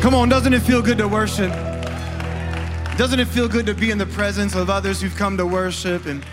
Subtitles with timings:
[0.00, 1.50] Come on, doesn't it feel good to worship?
[2.96, 6.06] Doesn't it feel good to be in the presence of others who've come to worship
[6.06, 6.24] and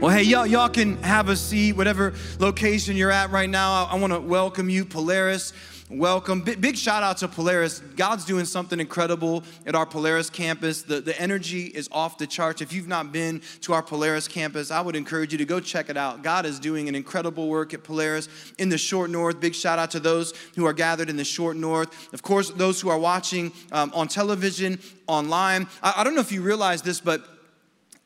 [0.00, 3.84] well, hey, y'all, y'all can have a seat, whatever location you're at right now.
[3.84, 5.52] I, I want to welcome you, Polaris.
[5.90, 6.42] Welcome.
[6.42, 7.80] Big, big, shout out to Polaris.
[7.80, 10.82] God's doing something incredible at our Polaris campus.
[10.82, 12.62] The, the energy is off the charts.
[12.62, 15.90] If you've not been to our Polaris campus, I would encourage you to go check
[15.90, 16.22] it out.
[16.22, 19.40] God is doing an incredible work at Polaris in the short north.
[19.40, 22.14] Big shout out to those who are gathered in the short north.
[22.14, 24.78] Of course, those who are watching um, on television,
[25.08, 25.66] online.
[25.82, 27.39] I, I don't know if you realize this, but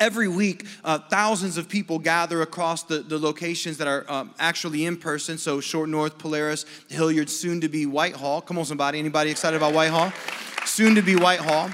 [0.00, 4.86] Every week, uh, thousands of people gather across the, the locations that are um, actually
[4.86, 5.38] in person.
[5.38, 8.40] So, Short North, Polaris, Hilliard, soon to be Whitehall.
[8.40, 8.98] Come on, somebody.
[8.98, 10.12] Anybody excited about Whitehall?
[10.64, 11.70] Soon to be Whitehall.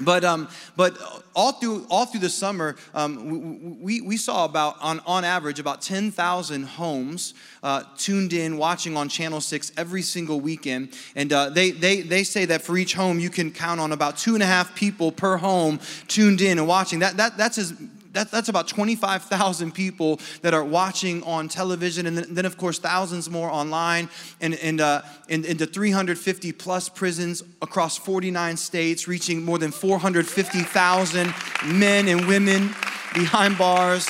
[0.00, 0.96] But, um, but
[1.34, 5.82] all through, all through the summer, um, we, we saw about, on, on average, about
[5.82, 10.96] 10,000 homes uh, tuned in, watching on Channel 6 every single weekend.
[11.14, 14.16] And uh, they, they, they say that for each home, you can count on about
[14.16, 17.00] two and a half people per home tuned in and watching.
[17.00, 17.74] That, that, that's as
[18.12, 22.78] that, that's about 25,000 people that are watching on television, and then, then of course,
[22.78, 24.08] thousands more online,
[24.40, 31.34] and, and uh, in, into 350 plus prisons across 49 states, reaching more than 450,000
[31.66, 32.74] men and women
[33.14, 34.08] behind bars.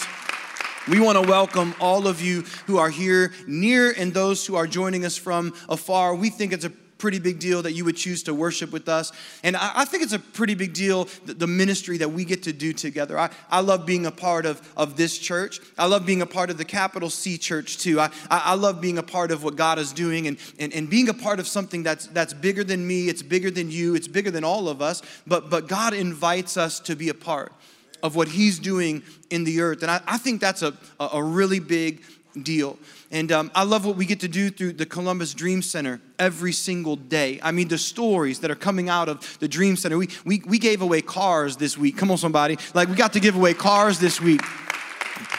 [0.89, 4.67] We want to welcome all of you who are here near and those who are
[4.67, 6.13] joining us from afar.
[6.17, 6.73] We think it's a
[7.03, 9.11] pretty big deal that you would choose to worship with us.
[9.43, 12.45] And I, I think it's a pretty big deal, the, the, ministry that we get
[12.45, 13.19] to do together.
[13.19, 15.59] I, I love being a part of, of this church.
[15.77, 17.99] I love being a part of the capital C church too.
[17.99, 21.09] I, I, love being a part of what God is doing and, and, and being
[21.09, 24.31] a part of something that's, that's bigger than me, it's bigger than you, it's bigger
[24.31, 25.03] than all of us.
[25.27, 27.53] But, but God invites us to be a part
[28.01, 29.83] of what He's doing in the earth.
[29.83, 32.03] And I, I think that's a, a really big
[32.41, 32.79] deal.
[33.11, 36.53] And um, I love what we get to do through the Columbus Dream Center every
[36.53, 37.41] single day.
[37.43, 39.99] I mean, the stories that are coming out of the Dream Center.
[39.99, 41.97] We, we, we gave away cars this week.
[41.97, 42.59] Come on, somebody.
[42.75, 44.41] Like, we got to give away cars this week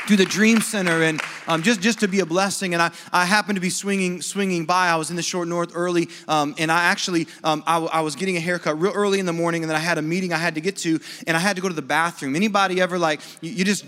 [0.08, 2.74] through the Dream Center and um, just, just to be a blessing.
[2.74, 4.90] And I, I happened to be swinging, swinging by.
[4.90, 8.16] I was in the short north early, um, and I actually um, I, I, was
[8.16, 10.38] getting a haircut real early in the morning, and then I had a meeting I
[10.38, 12.36] had to get to, and I had to go to the bathroom.
[12.36, 13.86] Anybody ever like you, you just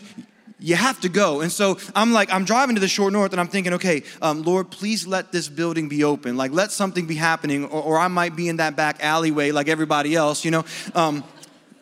[0.65, 1.41] you have to go.
[1.41, 4.41] And so I'm like, I'm driving to the short north and I'm thinking, okay, um,
[4.41, 6.37] Lord, please let this building be open.
[6.37, 9.67] Like, let something be happening, or, or I might be in that back alleyway like
[9.67, 10.65] everybody else, you know?
[10.95, 11.23] Um,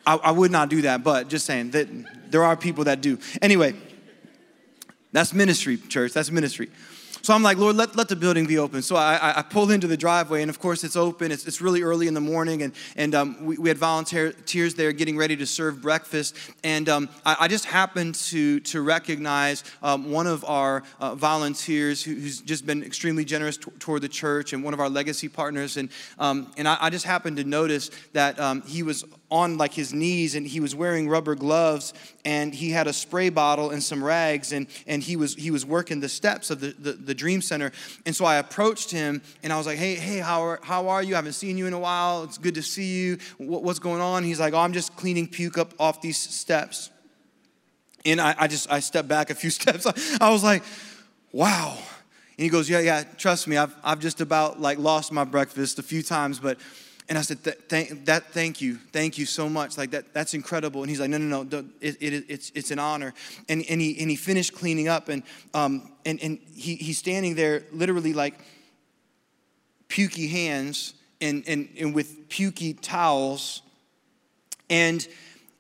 [0.05, 1.88] I, I would not do that, but just saying that
[2.29, 3.19] there are people that do.
[3.41, 3.73] Anyway,
[5.13, 6.11] that's ministry, church.
[6.11, 6.69] That's ministry.
[7.22, 8.81] So I'm like, Lord, let, let the building be open.
[8.81, 11.31] So I, I pull into the driveway, and of course, it's open.
[11.31, 14.91] It's, it's really early in the morning, and, and um, we, we had volunteers there
[14.91, 16.35] getting ready to serve breakfast.
[16.63, 22.03] And um, I, I, just happened to, to recognize um, one of our uh, volunteers
[22.03, 25.29] who, who's just been extremely generous t- toward the church and one of our legacy
[25.29, 25.78] partners.
[25.78, 29.73] And, um, and I, I, just happened to notice that um, he was on like
[29.73, 31.91] his knees and he was wearing rubber gloves
[32.23, 35.66] and he had a spray bottle and some rags and, and he was he was
[35.66, 37.72] working the steps of the, the, the dream center.
[38.05, 41.01] And so i approached him and i was like hey hey how are, how are
[41.01, 41.16] you?
[41.16, 42.23] I haven't seen you in a while.
[42.23, 43.17] It's good to see you.
[43.39, 44.23] What, what's going on?
[44.23, 46.91] He's like oh i'm just cleaning puke up off these steps.
[48.05, 49.88] And i, I just i stepped back a few steps.
[49.88, 50.61] I, I was like
[51.31, 51.75] wow.
[52.38, 55.79] And he goes yeah yeah trust me I've, I've just about like lost my breakfast
[55.79, 56.59] a few times but
[57.09, 59.78] and I said, thank, that, thank you, thank you so much.
[59.78, 60.81] Like that, that's incredible.
[60.81, 63.14] And he's like, no, no, no, it, it, it's, it's an honor.
[63.50, 67.36] And, and, he, and he finished cleaning up and, um, and, and he, he's standing
[67.36, 68.40] there literally like
[69.90, 73.62] pukey hands and, and, and with pukey towels.
[74.70, 75.06] And,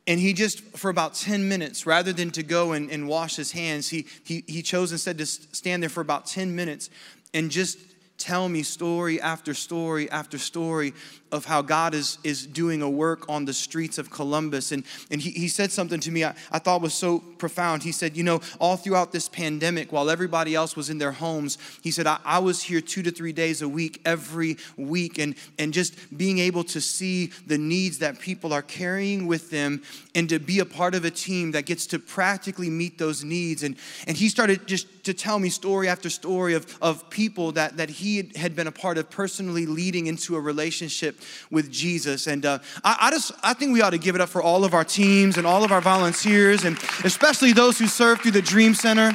[0.07, 3.51] and he just, for about 10 minutes, rather than to go and, and wash his
[3.51, 6.89] hands, he, he, he chose instead to stand there for about 10 minutes
[7.33, 7.77] and just
[8.17, 10.93] tell me story after story after story
[11.33, 14.71] of how God is, is doing a work on the streets of Columbus.
[14.71, 17.81] And, and he, he said something to me I, I thought was so profound.
[17.81, 21.57] He said, You know, all throughout this pandemic, while everybody else was in their homes,
[21.81, 25.33] he said, I, I was here two to three days a week, every week, and,
[25.57, 29.81] and just being able to see the needs that people are carrying with them
[30.13, 33.63] and to be a part of a team that gets to practically meet those needs.
[33.63, 33.75] And,
[34.05, 37.89] and he started just to tell me story after story of, of people that, that
[37.89, 41.19] he had been a part of personally leading into a relationship
[41.51, 42.27] with Jesus.
[42.27, 44.65] And uh, I, I just, I think we ought to give it up for all
[44.65, 48.41] of our teams and all of our volunteers, and especially those who serve through the
[48.41, 49.11] Dream Center.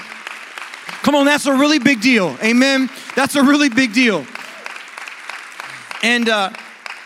[1.03, 2.37] Come on, that's a really big deal.
[2.43, 2.91] Amen.
[3.15, 4.27] That's a really big deal.
[6.03, 6.51] And uh,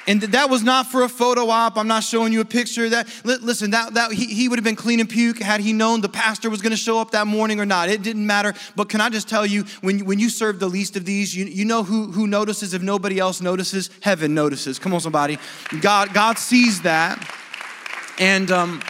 [0.06, 1.76] And that was not for a photo op.
[1.76, 2.88] I'm not showing you a picture.
[2.88, 6.00] That listen, that, that he, he would have been clean and puke had he known
[6.00, 7.88] the pastor was going to show up that morning or not.
[7.88, 8.52] It didn't matter.
[8.74, 11.44] But can I just tell you, when, when you serve the least of these, you,
[11.44, 13.90] you know who, who notices if nobody else notices?
[14.00, 14.80] Heaven notices.
[14.80, 15.38] Come on, somebody.
[15.80, 17.24] God, God sees that.
[18.18, 18.82] And um,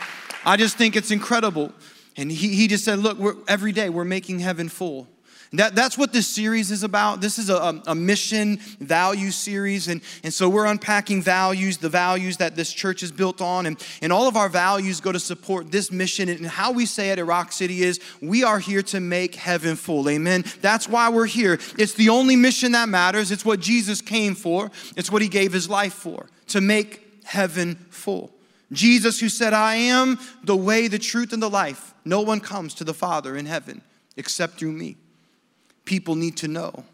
[0.47, 1.73] I just think it's incredible.
[2.17, 5.09] And he, he just said, Look, every day we're making heaven full.
[5.55, 7.21] That, that's what this series is about.
[7.21, 9.87] This is a, a mission value series.
[9.87, 13.67] And, and so we're unpacking values, the values that this church is built on.
[13.67, 16.31] And, and all of our values go to support this mission.
[16.31, 20.09] And how we say at Rock City is we are here to make heaven full.
[20.09, 20.45] Amen.
[20.63, 21.59] That's why we're here.
[21.79, 23.31] It's the only mission that matters.
[23.31, 27.75] It's what Jesus came for, it's what he gave his life for, to make heaven
[27.91, 28.33] full.
[28.73, 31.93] Jesus, who said, I am the way, the truth, and the life.
[32.07, 33.83] No one comes to the Father in heaven
[34.17, 34.97] except through me
[35.85, 36.85] people need to know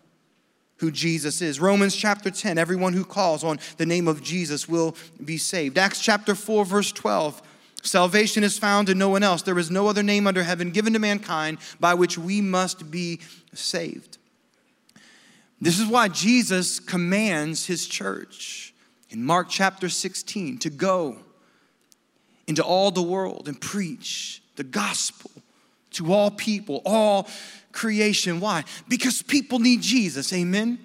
[0.78, 1.60] who Jesus is.
[1.60, 5.76] Romans chapter 10, everyone who calls on the name of Jesus will be saved.
[5.76, 7.42] Acts chapter 4, verse 12.
[7.82, 9.42] Salvation is found in no one else.
[9.42, 13.20] There is no other name under heaven given to mankind by which we must be
[13.54, 14.18] saved.
[15.60, 18.72] This is why Jesus commands his church
[19.10, 21.16] in Mark chapter 16 to go
[22.46, 25.30] into all the world and preach the gospel
[25.92, 27.28] to all people, all
[27.72, 28.40] creation.
[28.40, 28.64] Why?
[28.88, 30.32] Because people need Jesus.
[30.32, 30.78] Amen.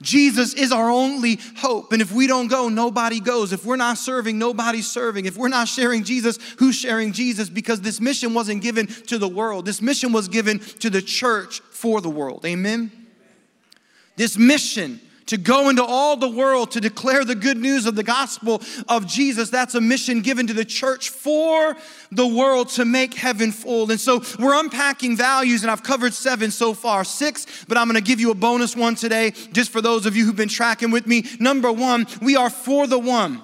[0.00, 1.92] Jesus is our only hope.
[1.92, 3.52] And if we don't go, nobody goes.
[3.52, 5.26] If we're not serving, nobody's serving.
[5.26, 7.48] If we're not sharing Jesus, who's sharing Jesus?
[7.48, 11.60] Because this mission wasn't given to the world, this mission was given to the church
[11.70, 12.44] for the world.
[12.46, 12.92] Amen?
[14.16, 18.02] This mission to go into all the world to declare the good news of the
[18.02, 19.50] gospel of Jesus.
[19.50, 21.76] That's a mission given to the church for
[22.10, 23.90] the world to make heaven full.
[23.90, 28.00] And so we're unpacking values, and I've covered seven so far, six, but I'm gonna
[28.00, 31.06] give you a bonus one today, just for those of you who've been tracking with
[31.06, 31.24] me.
[31.38, 33.42] Number one, we are for the one.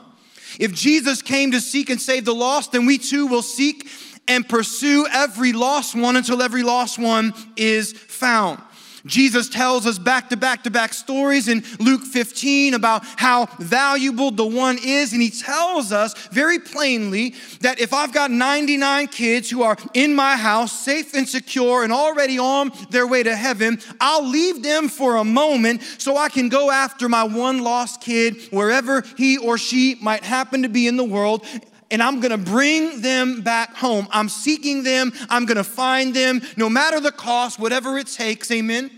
[0.59, 3.89] If Jesus came to seek and save the lost, then we too will seek
[4.27, 8.63] and pursue every lost one until every lost one is found.
[9.07, 14.31] Jesus tells us back to back to back stories in Luke 15 about how valuable
[14.31, 15.13] the one is.
[15.13, 20.15] And he tells us very plainly that if I've got 99 kids who are in
[20.15, 24.89] my house, safe and secure, and already on their way to heaven, I'll leave them
[24.89, 29.59] for a moment so I can go after my one lost kid wherever he or
[29.59, 31.45] she might happen to be in the world
[31.91, 34.09] and I'm gonna bring them back home.
[34.11, 38.91] I'm seeking them, I'm gonna find them, no matter the cost, whatever it takes, amen,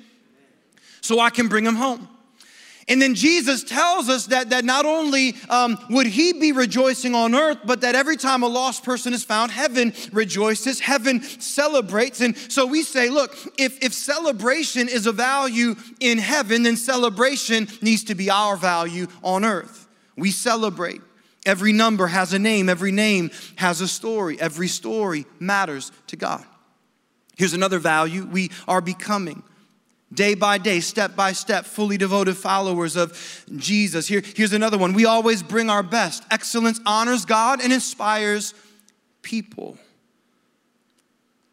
[1.00, 2.08] so I can bring them home.
[2.88, 7.34] And then Jesus tells us that, that not only um, would he be rejoicing on
[7.34, 12.20] earth, but that every time a lost person is found, heaven rejoices, heaven celebrates.
[12.20, 17.66] And so we say, look, if, if celebration is a value in heaven, then celebration
[17.82, 19.88] needs to be our value on earth.
[20.16, 21.00] We celebrate.
[21.46, 26.44] Every number has a name, every name has a story, every story matters to God.
[27.36, 29.42] Here's another value we are becoming
[30.12, 34.06] day by day, step by step, fully devoted followers of Jesus.
[34.06, 34.92] Here, here's another one.
[34.92, 36.24] We always bring our best.
[36.30, 38.54] Excellence honors God and inspires
[39.22, 39.78] people.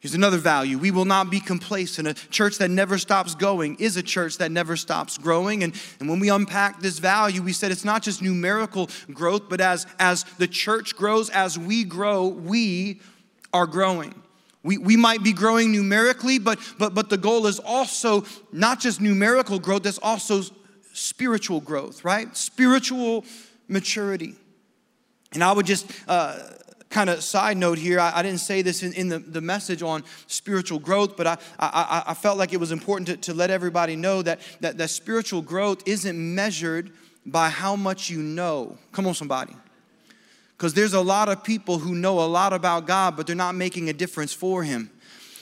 [0.04, 0.78] Here's another value.
[0.78, 2.10] We will not be complacent.
[2.10, 5.64] A church that never stops going is a church that never stops growing.
[5.64, 9.62] And, and when we unpack this value, we said it's not just numerical growth, but
[9.62, 13.00] as, as the church grows, as we grow, we
[13.54, 14.14] are growing.
[14.62, 19.00] We, we might be growing numerically, but, but, but the goal is also not just
[19.00, 20.42] numerical growth, there's also
[20.92, 22.36] spiritual growth, right?
[22.36, 23.24] Spiritual
[23.70, 24.36] maturity.
[25.32, 26.40] And I would just uh,
[26.94, 29.82] kind of side note here I, I didn't say this in, in, the, the message
[29.82, 33.50] on spiritual growth but i, I, I felt like it was important to, to let
[33.50, 36.92] everybody know that, that, that spiritual growth isn't measured
[37.26, 38.78] by how much you know.
[38.92, 39.56] Come on somebody.
[40.58, 43.56] Because there's a lot of people who know a lot about god but they're not
[43.56, 44.90] making a difference for him.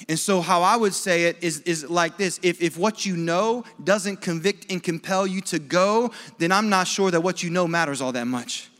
[0.09, 2.39] And so, how I would say it is, is like this.
[2.41, 6.87] If, if what you know doesn't convict and compel you to go, then I'm not
[6.87, 8.70] sure that what you know matters all that much.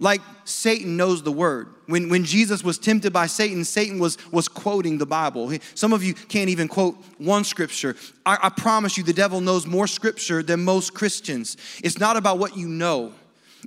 [0.00, 1.68] Like Satan knows the word.
[1.86, 5.52] When, when Jesus was tempted by Satan, Satan was, was quoting the Bible.
[5.74, 7.94] Some of you can't even quote one scripture.
[8.26, 11.56] I, I promise you, the devil knows more scripture than most Christians.
[11.82, 13.12] It's not about what you know.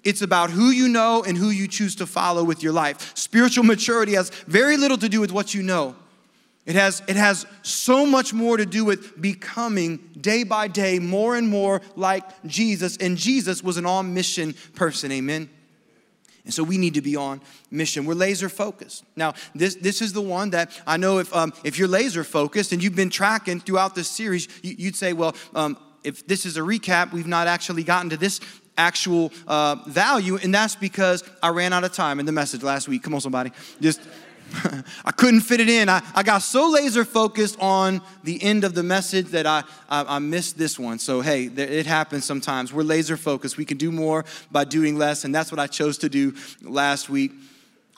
[0.03, 3.15] It's about who you know and who you choose to follow with your life.
[3.15, 5.95] Spiritual maturity has very little to do with what you know.
[6.65, 11.37] It has, it has so much more to do with becoming day by day more
[11.37, 12.97] and more like Jesus.
[12.97, 15.49] And Jesus was an on mission person, amen?
[16.47, 18.05] And so we need to be on mission.
[18.05, 19.03] We're laser focused.
[19.17, 22.71] Now, this, this is the one that I know if, um, if you're laser focused
[22.71, 26.55] and you've been tracking throughout this series, you, would say, well, um, if this is
[26.55, 28.39] a recap, we've not actually gotten to this
[28.77, 32.87] actual uh, value, and that's because I ran out of time in the message last
[32.87, 33.03] week.
[33.03, 33.51] Come on, somebody.
[33.81, 33.99] Just.
[35.05, 35.89] I couldn't fit it in.
[35.89, 40.15] I, I got so laser focused on the end of the message that I, I,
[40.15, 40.99] I missed this one.
[40.99, 42.73] So, hey, it happens sometimes.
[42.73, 43.57] We're laser focused.
[43.57, 47.09] We can do more by doing less, and that's what I chose to do last
[47.09, 47.31] week.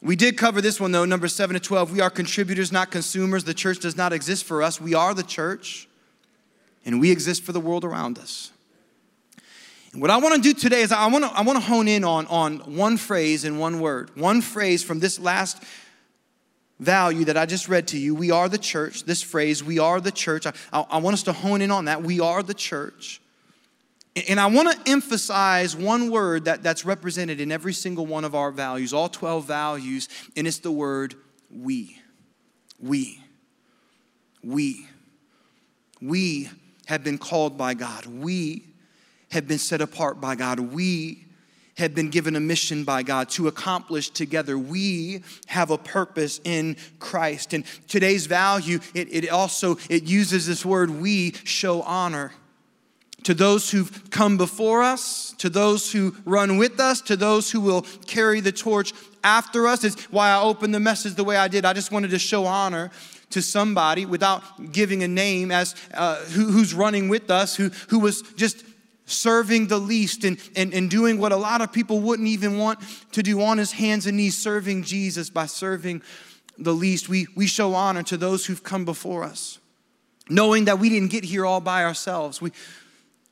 [0.01, 1.91] We did cover this one though, number 7 to 12.
[1.91, 3.43] We are contributors, not consumers.
[3.43, 4.79] The church does not exist for us.
[4.79, 5.87] We are the church,
[6.85, 8.51] and we exist for the world around us.
[9.91, 11.87] And what I want to do today is I want to, I want to hone
[11.87, 14.15] in on, on one phrase and one word.
[14.15, 15.63] One phrase from this last
[16.79, 18.15] value that I just read to you.
[18.15, 19.03] We are the church.
[19.03, 20.45] This phrase, we are the church.
[20.47, 22.03] I, I, want us to hone in on that.
[22.03, 23.21] We are the church.
[24.27, 28.33] And I want to emphasize one word that, that's represented in every single one of
[28.33, 31.15] our values, all 12 values, and it's the word
[31.51, 31.97] we.
[32.79, 33.21] We.
[34.43, 34.87] We.
[36.01, 36.49] We
[36.85, 38.05] have been called by God.
[38.05, 38.65] We
[39.31, 40.59] have been set apart by God.
[40.59, 41.25] We
[41.79, 44.57] have been given a mission by God to accomplish together.
[44.57, 47.53] We have a purpose in Christ.
[47.53, 52.33] And today's value, it, it also it uses this word we show honor
[53.23, 57.59] to those who've come before us, to those who run with us, to those who
[57.59, 58.93] will carry the torch
[59.23, 59.83] after us.
[59.83, 61.65] It's why I opened the message the way I did.
[61.65, 62.91] I just wanted to show honor
[63.31, 67.99] to somebody without giving a name as uh, who, who's running with us, who, who
[67.99, 68.63] was just
[69.11, 72.79] serving the least and, and, and doing what a lot of people wouldn't even want
[73.11, 76.01] to do on his hands and knees, serving Jesus by serving
[76.57, 77.09] the least.
[77.09, 79.59] We, we show honor to those who've come before us,
[80.29, 82.41] knowing that we didn't get here all by ourselves.
[82.41, 82.51] We,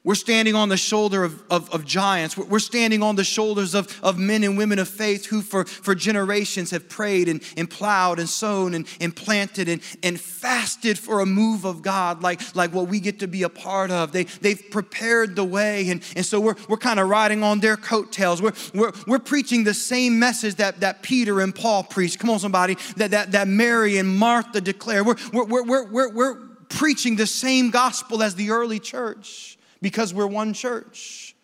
[0.08, 2.38] we're standing on the shoulder of, of, of, giants.
[2.38, 5.96] We're standing on the shoulders of, of men and women of faith who, for, for
[5.96, 11.20] generations, have prayed and, and plowed and sown and, and planted and, and fasted for
[11.20, 14.14] a move of God like, like what we get to be a part of.
[14.14, 17.76] They, they've prepared the way, and, and so we're, we're kind of riding on their
[17.76, 18.42] coattails.
[18.42, 22.18] We're, we're, we're preaching the same message that, that Peter and Paul preached.
[22.20, 25.04] Come on, somebody, that, that, that Mary and Martha declare.
[25.04, 26.36] We're, we're, we're, we're, we're
[26.70, 31.36] preaching the same gospel as the early church because we're one church.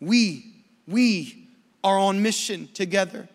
[0.00, 0.54] We,
[0.86, 1.48] we
[1.82, 3.28] are on mission together.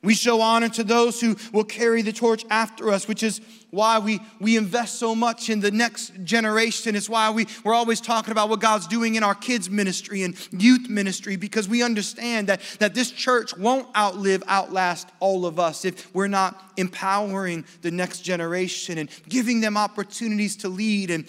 [0.00, 3.98] We show honor to those who will carry the torch after us, which is why
[3.98, 6.94] we, we invest so much in the next generation.
[6.94, 10.36] It's why we, we're always talking about what God's doing in our kids' ministry and
[10.52, 15.84] youth ministry, because we understand that, that this church won't outlive, outlast all of us
[15.84, 21.26] if we're not empowering the next generation and giving them opportunities to lead and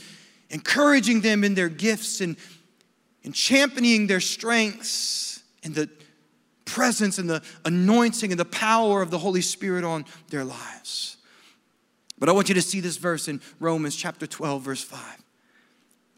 [0.50, 2.38] encouraging them in their gifts and,
[3.24, 5.89] and championing their strengths and the
[6.65, 11.18] presence and the anointing and the power of the Holy Spirit on their lives.
[12.20, 15.00] But I want you to see this verse in Romans chapter 12, verse 5.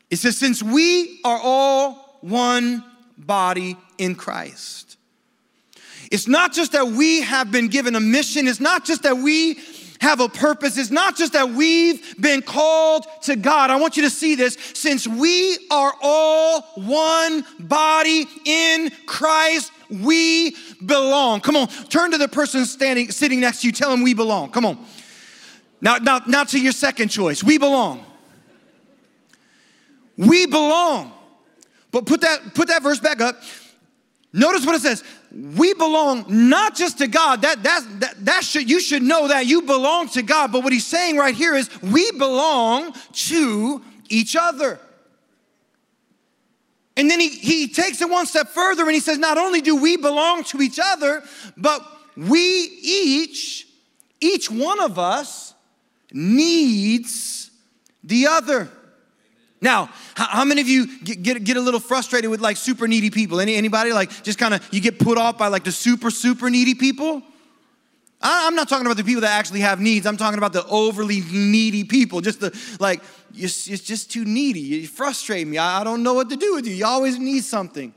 [0.10, 2.84] It says, Since we are all one
[3.18, 4.98] body in Christ,
[6.12, 9.60] it's not just that we have been given a mission, it's not just that we
[10.02, 13.70] have a purpose is not just that we've been called to God.
[13.70, 14.58] I want you to see this.
[14.74, 21.42] Since we are all one body in Christ, we belong.
[21.42, 23.74] Come on, turn to the person standing, sitting next to you.
[23.74, 24.50] Tell them we belong.
[24.50, 24.84] Come on.
[25.82, 27.44] Now, now, now to your second choice.
[27.44, 28.04] We belong.
[30.18, 31.12] We belong.
[31.92, 33.40] But put that, put that verse back up.
[34.34, 35.04] Notice what it says.
[35.34, 37.44] We belong not just to God.
[37.44, 40.52] That, that, that, that should, you should know that you belong to God.
[40.52, 44.80] But what he's saying right here is we belong to each other.
[46.98, 49.82] And then he, he takes it one step further and he says, not only do
[49.82, 51.24] we belong to each other,
[51.56, 51.82] but
[52.18, 52.38] we
[52.84, 53.68] each,
[54.20, 55.54] each one of us
[56.12, 57.52] needs
[58.04, 58.70] the other.
[59.62, 63.12] Now, how many of you get, get, get, a little frustrated with like super needy
[63.12, 63.40] people?
[63.40, 66.50] Any, anybody like just kind of you get put off by like the super, super
[66.50, 67.22] needy people?
[68.20, 70.08] I, I'm not talking about the people that actually have needs.
[70.08, 72.22] I'm talking about the overly needy people.
[72.22, 73.04] Just the like,
[73.36, 74.62] it's, it's just too needy.
[74.62, 75.60] You frustrate me.
[75.60, 76.74] I, I don't know what to do with you.
[76.74, 77.94] You always need something.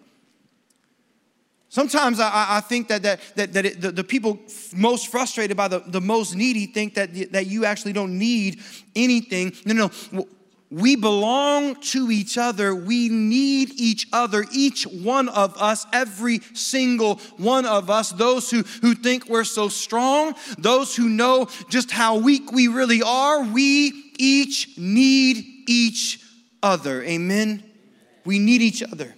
[1.70, 4.38] Sometimes I, I think that, that, that, that it, the, the, people
[4.76, 8.60] most frustrated by the, the most needy think that, that you actually don't need
[8.94, 9.52] anything.
[9.64, 10.28] No, no.
[10.70, 12.74] We belong to each other.
[12.74, 18.10] We need each other, each one of us, every single one of us.
[18.10, 23.02] Those who, who think we're so strong, those who know just how weak we really
[23.02, 26.20] are, we each need each
[26.62, 27.02] other.
[27.02, 27.62] Amen?
[28.24, 29.14] We need each other.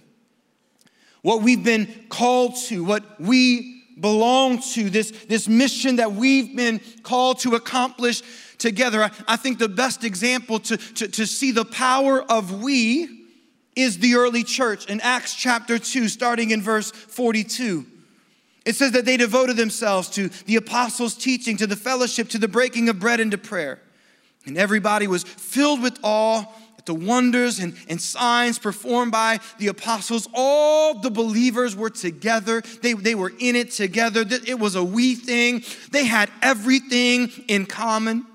[1.22, 6.80] What we've been called to, what we belong to, this, this mission that we've been
[7.02, 8.22] called to accomplish
[8.58, 9.04] together.
[9.04, 13.24] I, I think the best example to, to, to see the power of we
[13.76, 17.84] is the early church in Acts chapter 2, starting in verse 42.
[18.64, 22.48] It says that they devoted themselves to the apostles' teaching, to the fellowship, to the
[22.48, 23.80] breaking of bread, and to prayer.
[24.46, 26.44] And everybody was filled with awe
[26.78, 30.26] at the wonders and, and signs performed by the apostles.
[30.34, 34.24] All the believers were together, they, they were in it together.
[34.26, 38.26] It was a we thing, they had everything in common.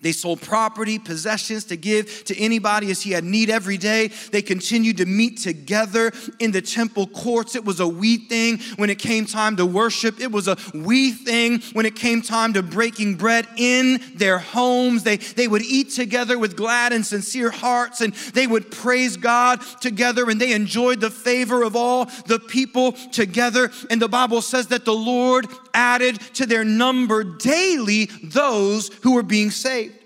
[0.00, 4.08] They sold property, possessions to give to anybody as he had need every day.
[4.30, 7.56] They continued to meet together in the temple courts.
[7.56, 10.20] It was a we thing when it came time to worship.
[10.20, 15.02] It was a we thing when it came time to breaking bread in their homes.
[15.02, 19.60] They, they would eat together with glad and sincere hearts and they would praise God
[19.80, 23.70] together and they enjoyed the favor of all the people together.
[23.90, 29.22] And the Bible says that the Lord added to their number daily those who were
[29.22, 29.97] being saved.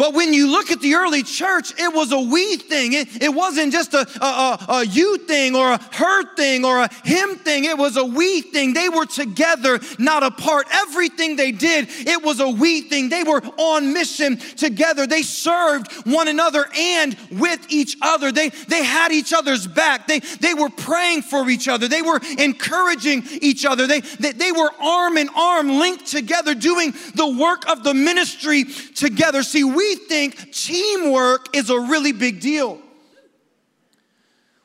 [0.00, 2.94] But when you look at the early church, it was a we thing.
[2.94, 6.88] It, it wasn't just a, a, a, you thing or a her thing or a
[7.04, 7.64] him thing.
[7.64, 8.72] It was a we thing.
[8.72, 10.68] They were together, not apart.
[10.72, 13.10] Everything they did, it was a we thing.
[13.10, 15.06] They were on mission together.
[15.06, 18.32] They served one another and with each other.
[18.32, 20.06] They, they had each other's back.
[20.06, 21.88] They, they were praying for each other.
[21.88, 23.86] They were encouraging each other.
[23.86, 28.64] They, they, they were arm in arm linked together, doing the work of the ministry
[28.94, 29.42] together.
[29.42, 32.78] See, we we think teamwork is a really big deal.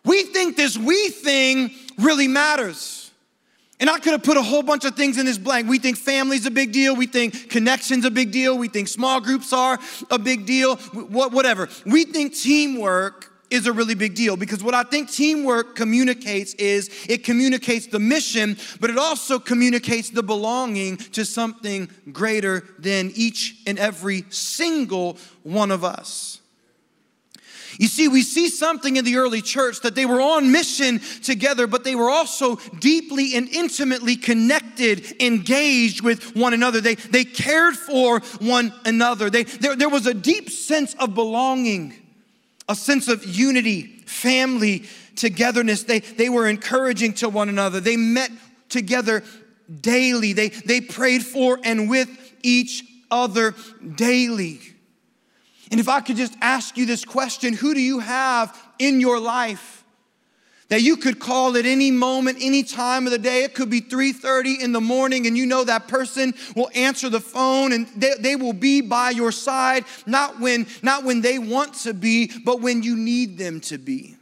[0.03, 3.11] We think this we thing really matters.
[3.79, 5.67] And I could have put a whole bunch of things in this blank.
[5.67, 6.95] We think family's a big deal.
[6.95, 8.55] We think connections a big deal.
[8.55, 9.79] We think small groups are
[10.11, 10.75] a big deal.
[10.75, 11.69] Whatever.
[11.87, 16.89] We think teamwork is a really big deal because what I think teamwork communicates is
[17.07, 23.61] it communicates the mission, but it also communicates the belonging to something greater than each
[23.67, 26.41] and every single one of us.
[27.77, 31.67] You see, we see something in the early church that they were on mission together,
[31.67, 36.79] but they were also deeply and intimately connected, engaged with one another.
[36.79, 39.29] They, they cared for one another.
[39.29, 42.04] They, there, there was a deep sense of belonging
[42.67, 45.83] a sense of unity, family, togetherness.
[45.83, 47.79] They, they were encouraging to one another.
[47.79, 48.31] They met
[48.69, 49.23] together
[49.81, 50.33] daily.
[50.33, 52.09] They, they prayed for and with
[52.43, 53.55] each other
[53.95, 54.59] daily.
[55.71, 59.19] And if I could just ask you this question who do you have in your
[59.19, 59.74] life
[60.69, 63.43] that you could call at any moment any time of the day.
[63.43, 67.19] It could be 3.30 in the morning and you know that person will answer the
[67.19, 71.73] phone and they, they will be by your side not when not when they want
[71.73, 74.14] to be but when you need them to be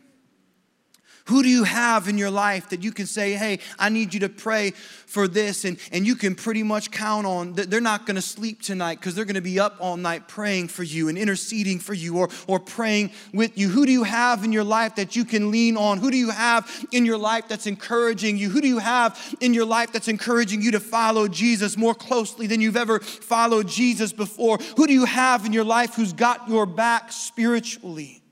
[1.26, 4.20] who do you have in your life that you can say, hey, I need you
[4.22, 5.64] to pray for this?
[5.64, 9.16] And, and you can pretty much count on that they're not gonna sleep tonight because
[9.16, 12.60] they're gonna be up all night praying for you and interceding for you or, or
[12.60, 13.70] praying with you.
[13.70, 16.00] Who do you have in your life that you can lean on?
[16.00, 18.50] Who do you have in your life that's encouraging you?
[18.50, 22.48] Who do you have in your life that's encouraging you to follow Jesus more closely
[22.48, 24.58] than you've ever followed Jesus before?
[24.76, 28.23] Who do you have in your life who's got your back spiritually?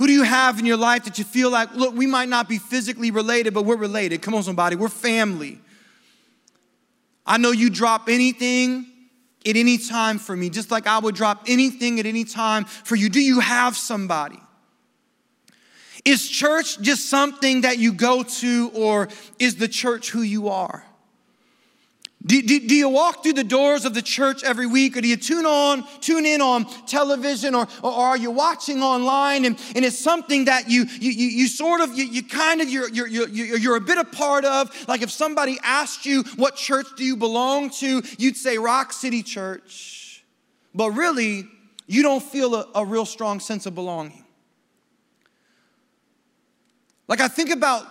[0.00, 2.48] Who do you have in your life that you feel like, look, we might not
[2.48, 4.22] be physically related, but we're related?
[4.22, 5.58] Come on, somebody, we're family.
[7.26, 8.86] I know you drop anything
[9.44, 12.96] at any time for me, just like I would drop anything at any time for
[12.96, 13.10] you.
[13.10, 14.40] Do you have somebody?
[16.06, 19.08] Is church just something that you go to, or
[19.38, 20.82] is the church who you are?
[22.24, 25.08] Do, do, do, you walk through the doors of the church every week, or do
[25.08, 29.86] you tune on, tune in on television, or, or are you watching online and, and
[29.86, 33.06] it's something that you, you, you, you sort of, you, you kind of, you're, you're,
[33.06, 34.70] you're, you're a bit a part of?
[34.86, 38.02] Like if somebody asked you, what church do you belong to?
[38.18, 40.22] You'd say Rock City Church.
[40.74, 41.48] But really,
[41.86, 44.24] you don't feel a, a real strong sense of belonging.
[47.08, 47.86] Like I think about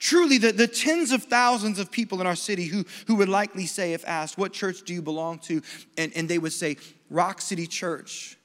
[0.00, 3.66] truly the, the tens of thousands of people in our city who, who would likely
[3.66, 5.62] say, if asked, What church do you belong to?
[5.96, 8.36] And, and they would say, Rock City Church.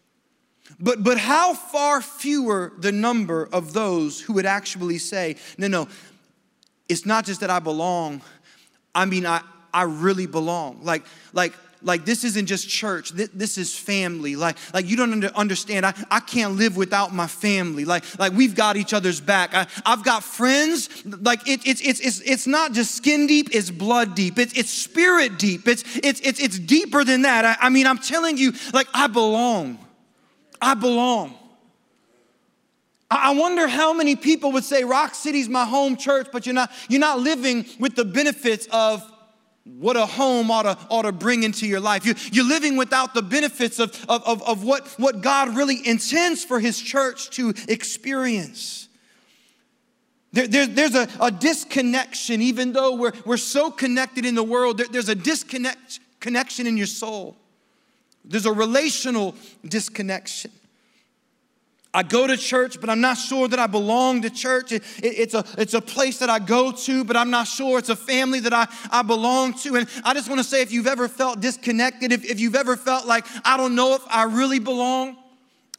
[0.80, 5.88] But, but how far fewer the number of those who would actually say, No, no,
[6.88, 8.22] it's not just that I belong,
[8.94, 9.42] I mean, I,
[9.74, 10.82] I really belong.
[10.84, 11.54] Like, like
[11.86, 13.12] like this isn't just church.
[13.12, 14.36] This is family.
[14.36, 15.86] Like like you don't understand.
[15.86, 17.86] I, I can't live without my family.
[17.86, 19.54] Like like we've got each other's back.
[19.54, 20.90] I, i've got friends.
[21.06, 24.38] Like it, it's it's it's it's not just skin deep it's blood deep.
[24.40, 25.68] It's it's spirit deep.
[25.68, 27.46] It's it's it's, it's deeper than that.
[27.46, 29.80] I, I mean i'm telling you like i belong.
[30.62, 31.36] I belong.
[33.10, 36.72] I wonder how many people would say Rock City's my home church, but you're not,
[36.90, 39.04] you're not living with the benefits of
[39.66, 42.06] what a home ought to, ought to bring into your life.
[42.06, 46.46] You, you're living without the benefits of, of, of, of what, what God really intends
[46.46, 48.88] for His church to experience.
[50.34, 54.78] There, there, there's a, a, disconnection, even though we're, we're so connected in the world,
[54.78, 57.36] there, there's a disconnect connection in your soul.
[58.24, 59.36] There's a relational
[59.68, 60.52] disconnection.
[61.96, 64.74] I go to church, but I'm not sure that I belong to church.
[64.74, 67.80] It, it, it's, a, it's a place that I go to, but I'm not sure
[67.80, 69.78] it's a family that I, I belong to.
[69.78, 72.76] And I just want to say if you've ever felt disconnected, if, if you've ever
[72.76, 75.16] felt like, I don't know if I really belong,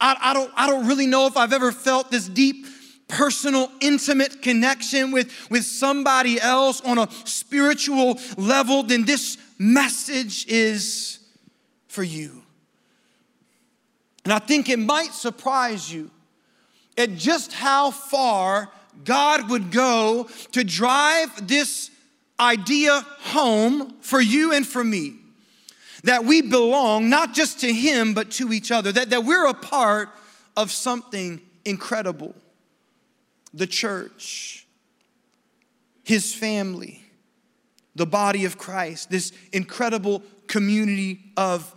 [0.01, 2.65] I, I, don't, I don't really know if I've ever felt this deep,
[3.07, 11.19] personal, intimate connection with, with somebody else on a spiritual level, then this message is
[11.87, 12.43] for you.
[14.27, 16.11] And I think it might surprise you
[16.97, 18.69] at just how far
[19.05, 21.89] God would go to drive this
[22.37, 25.13] idea home for you and for me.
[26.03, 28.91] That we belong not just to Him, but to each other.
[28.91, 30.09] That, that we're a part
[30.57, 32.35] of something incredible.
[33.53, 34.67] The church,
[36.03, 37.01] His family,
[37.95, 41.73] the body of Christ, this incredible community of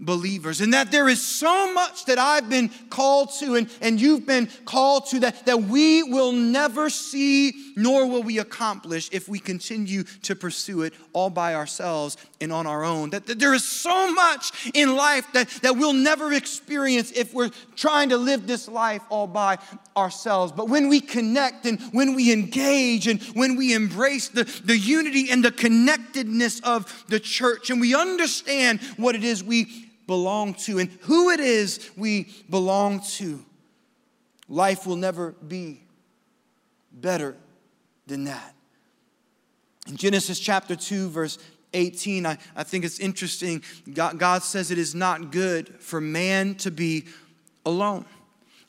[0.00, 4.26] believers and that there is so much that I've been called to and, and you've
[4.26, 9.40] been called to that, that we will never see nor will we accomplish if we
[9.40, 13.10] continue to pursue it all by ourselves and on our own.
[13.10, 17.50] That, that there is so much in life that, that we'll never experience if we're
[17.74, 19.58] trying to live this life all by
[19.96, 20.52] ourselves.
[20.52, 25.30] But when we connect and when we engage and when we embrace the, the unity
[25.30, 30.80] and the connectedness of the church and we understand what it is we belong to
[30.80, 33.44] and who it is we belong to,
[34.48, 35.80] life will never be
[36.90, 37.36] better
[38.08, 38.54] than that.
[39.86, 41.38] In Genesis chapter 2, verse
[41.74, 43.62] 18, I, I think it's interesting.
[43.92, 47.04] God, God says it is not good for man to be
[47.64, 48.04] alone.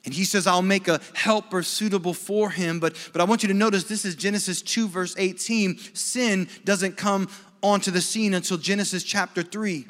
[0.04, 2.80] And he says, I'll make a helper suitable for him.
[2.80, 5.78] But, but I want you to notice this is Genesis 2, verse 18.
[5.94, 7.28] Sin doesn't come
[7.62, 9.86] onto the scene until Genesis chapter 3.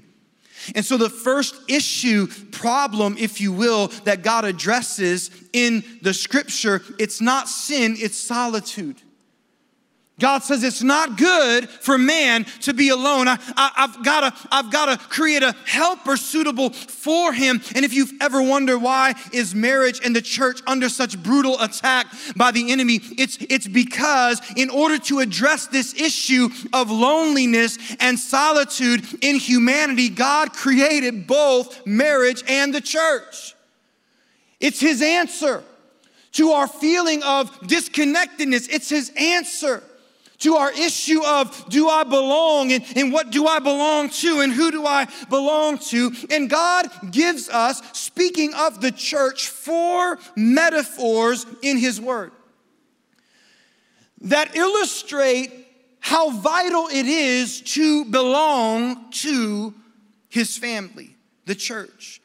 [0.74, 6.82] And so, the first issue, problem, if you will, that God addresses in the scripture,
[6.98, 9.00] it's not sin, it's solitude.
[10.20, 13.26] God says it's not good for man to be alone.
[13.26, 13.38] I,
[13.74, 17.60] have got to I've got to create a helper suitable for him.
[17.74, 22.06] And if you've ever wondered why is marriage and the church under such brutal attack
[22.36, 28.18] by the enemy, it's it's because in order to address this issue of loneliness and
[28.18, 33.54] solitude in humanity, God created both marriage and the church.
[34.60, 35.64] It's his answer
[36.32, 38.68] to our feeling of disconnectedness.
[38.68, 39.82] It's his answer
[40.40, 44.52] to our issue of do I belong and, and what do I belong to and
[44.52, 46.12] who do I belong to.
[46.30, 52.32] And God gives us, speaking of the church, four metaphors in His Word
[54.22, 55.50] that illustrate
[56.00, 59.74] how vital it is to belong to
[60.28, 62.19] His family, the church.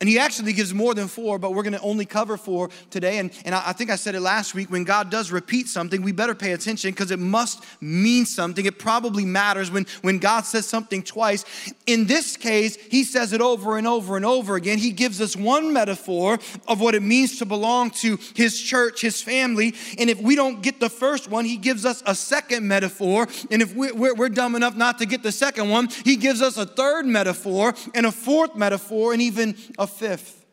[0.00, 3.18] And he actually gives more than four, but we're going to only cover four today.
[3.18, 6.02] And, and I, I think I said it last week when God does repeat something,
[6.02, 8.64] we better pay attention because it must mean something.
[8.64, 11.44] It probably matters when, when God says something twice.
[11.86, 14.78] In this case, he says it over and over and over again.
[14.78, 19.20] He gives us one metaphor of what it means to belong to his church, his
[19.20, 19.74] family.
[19.98, 23.26] And if we don't get the first one, he gives us a second metaphor.
[23.50, 26.40] And if we're, we're, we're dumb enough not to get the second one, he gives
[26.40, 30.44] us a third metaphor and a fourth metaphor and even a fifth.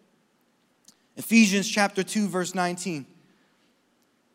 [1.17, 3.05] Ephesians chapter 2, verse 19.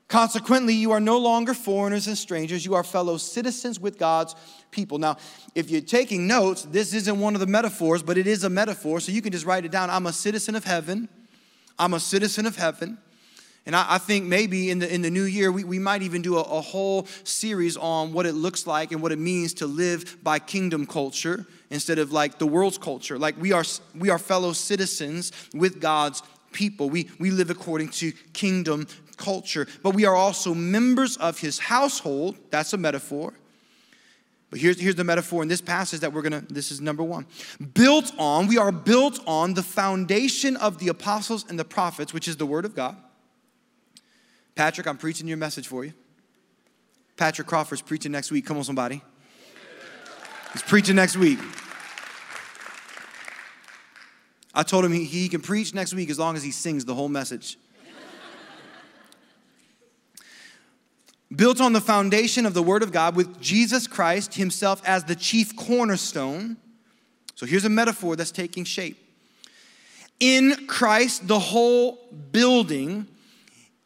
[0.09, 2.65] Consequently, you are no longer foreigners and strangers.
[2.65, 4.35] You are fellow citizens with God's
[4.73, 4.99] people.
[4.99, 5.19] Now,
[5.55, 8.99] if you're taking notes, this isn't one of the metaphors, but it is a metaphor.
[8.99, 9.89] So you can just write it down.
[9.89, 11.09] I'm a citizen of heaven.
[11.79, 12.99] I'm a citizen of heaven.
[13.67, 16.23] And I, I, think maybe in the, in the new year, we, we might even
[16.23, 19.67] do a, a whole series on what it looks like and what it means to
[19.67, 23.19] live by kingdom culture instead of like the world's culture.
[23.19, 26.89] Like we are, we are fellow citizens with God's people.
[26.89, 32.37] We, we live according to kingdom culture, but we are also members of his household.
[32.51, 33.35] That's a metaphor.
[34.49, 37.27] But here's, here's the metaphor in this passage that we're gonna, this is number one.
[37.75, 42.27] Built on, we are built on the foundation of the apostles and the prophets, which
[42.27, 42.97] is the word of God
[44.61, 45.95] Patrick, I'm preaching your message for you.
[47.17, 48.45] Patrick Crawford's preaching next week.
[48.45, 49.01] Come on, somebody.
[50.53, 51.39] He's preaching next week.
[54.53, 56.95] I told him he, he can preach next week as long as he sings the
[56.95, 57.57] whole message.
[61.35, 65.17] built on the foundation of the Word of God with Jesus Christ Himself as the
[65.17, 66.59] chief cornerstone.
[67.35, 68.99] So here's a metaphor that's taking shape.
[70.21, 71.99] In Christ, the whole
[72.31, 73.07] building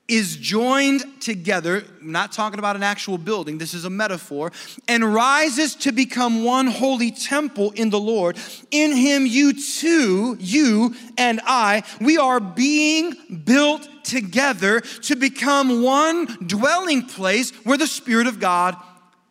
[0.07, 4.53] is joined together, not talking about an actual building, this is a metaphor,
[4.87, 8.37] and rises to become one holy temple in the Lord.
[8.71, 13.15] In him, you too, you and I, we are being
[13.45, 18.77] built together to become one dwelling place where the Spirit of God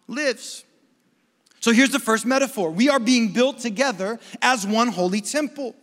[0.08, 0.64] lives.
[1.60, 5.76] So here's the first metaphor we are being built together as one holy temple.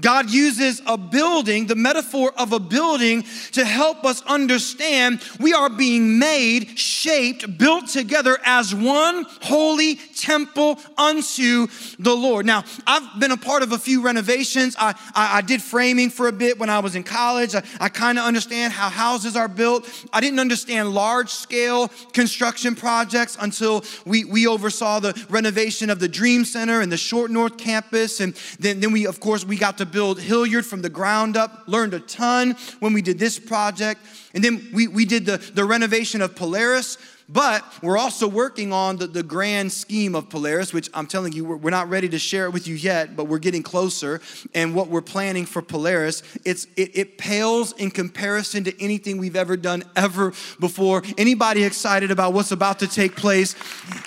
[0.00, 5.70] God uses a building, the metaphor of a building, to help us understand we are
[5.70, 12.44] being made, shaped, built together as one holy temple unto the Lord.
[12.44, 14.74] Now, I've been a part of a few renovations.
[14.78, 17.54] I, I, I did framing for a bit when I was in college.
[17.54, 19.88] I, I kind of understand how houses are built.
[20.12, 26.08] I didn't understand large scale construction projects until we, we oversaw the renovation of the
[26.08, 28.20] Dream Center and the Short North campus.
[28.20, 31.36] And then, then we, of course, we got to to build Hilliard from the ground
[31.36, 34.00] up, learned a ton when we did this project.
[34.34, 38.96] And then we, we did the, the renovation of Polaris, but we're also working on
[38.96, 42.18] the, the grand scheme of Polaris, which I'm telling you, we're, we're not ready to
[42.18, 44.20] share it with you yet, but we're getting closer.
[44.54, 49.36] And what we're planning for Polaris, it's, it, it pales in comparison to anything we've
[49.36, 51.02] ever done ever before.
[51.16, 53.54] Anybody excited about what's about to take place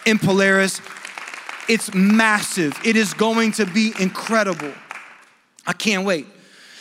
[0.06, 0.82] in Polaris?
[1.70, 2.80] It's massive.
[2.86, 4.72] It is going to be incredible.
[5.67, 6.25] I can't wait.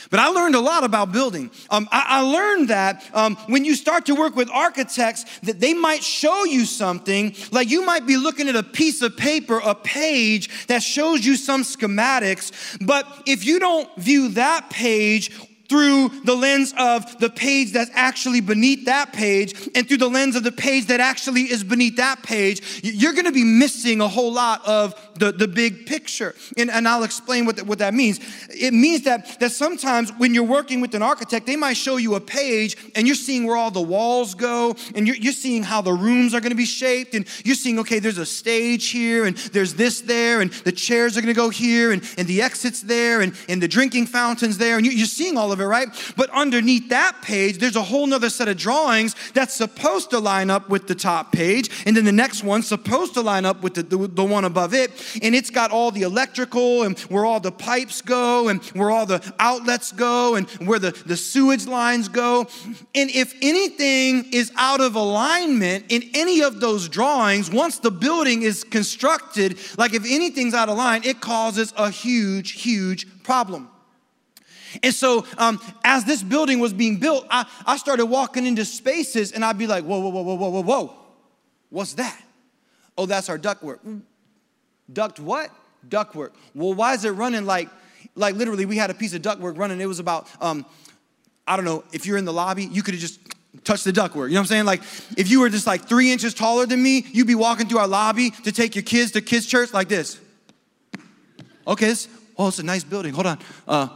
[0.08, 1.50] But I learned a lot about building.
[1.68, 5.74] Um, I, I, learned that um, when you start to work with architects, that they
[5.74, 9.74] might show you something, like you might be looking at a piece of paper, a
[9.74, 12.52] page that shows you some schematics,
[12.86, 15.32] but if you don't view that page
[15.68, 20.36] through the lens of the page that's actually beneath that page and through the lens
[20.36, 24.32] of the page that actually is beneath that page, you're gonna be missing a whole
[24.32, 26.34] lot of the, the big picture.
[26.56, 28.20] And, and I'll explain what, what that means.
[28.50, 32.14] It means that, that sometimes when you're working with an architect, they might show you
[32.14, 35.80] a page and you're seeing where all the walls go and you're, you're seeing how
[35.80, 39.36] the rooms are gonna be shaped and you're seeing, okay, there's a stage here and
[39.36, 43.20] there's this there and the chairs are gonna go here and, and the exits there
[43.20, 45.88] and, and the drinking fountains there and you're, you're seeing all of of it, right?
[46.16, 50.50] But underneath that page, there's a whole nother set of drawings that's supposed to line
[50.50, 51.70] up with the top page.
[51.86, 54.74] And then the next one's supposed to line up with the, the, the one above
[54.74, 54.90] it.
[55.22, 59.06] And it's got all the electrical and where all the pipes go and where all
[59.06, 62.46] the outlets go and where the, the sewage lines go.
[62.94, 68.42] And if anything is out of alignment in any of those drawings, once the building
[68.42, 73.70] is constructed, like if anything's out of line, it causes a huge, huge problem.
[74.82, 79.32] And so, um, as this building was being built, I, I started walking into spaces
[79.32, 80.94] and I'd be like, whoa, whoa, whoa, whoa, whoa, whoa, whoa.
[81.70, 82.20] What's that?
[82.96, 83.78] Oh, that's our ductwork.
[84.92, 85.50] Duct what?
[85.88, 86.30] Ductwork.
[86.54, 87.68] Well, why is it running like,
[88.14, 89.80] like literally, we had a piece of ductwork running.
[89.80, 90.64] It was about, um,
[91.46, 93.20] I don't know, if you're in the lobby, you could have just
[93.64, 94.28] touched the ductwork.
[94.28, 94.64] You know what I'm saying?
[94.64, 94.82] Like,
[95.16, 97.88] if you were just like three inches taller than me, you'd be walking through our
[97.88, 100.18] lobby to take your kids to kids' church like this.
[101.66, 102.08] Okay, this,
[102.38, 103.12] oh, it's a nice building.
[103.12, 103.38] Hold on.
[103.66, 103.88] Uh,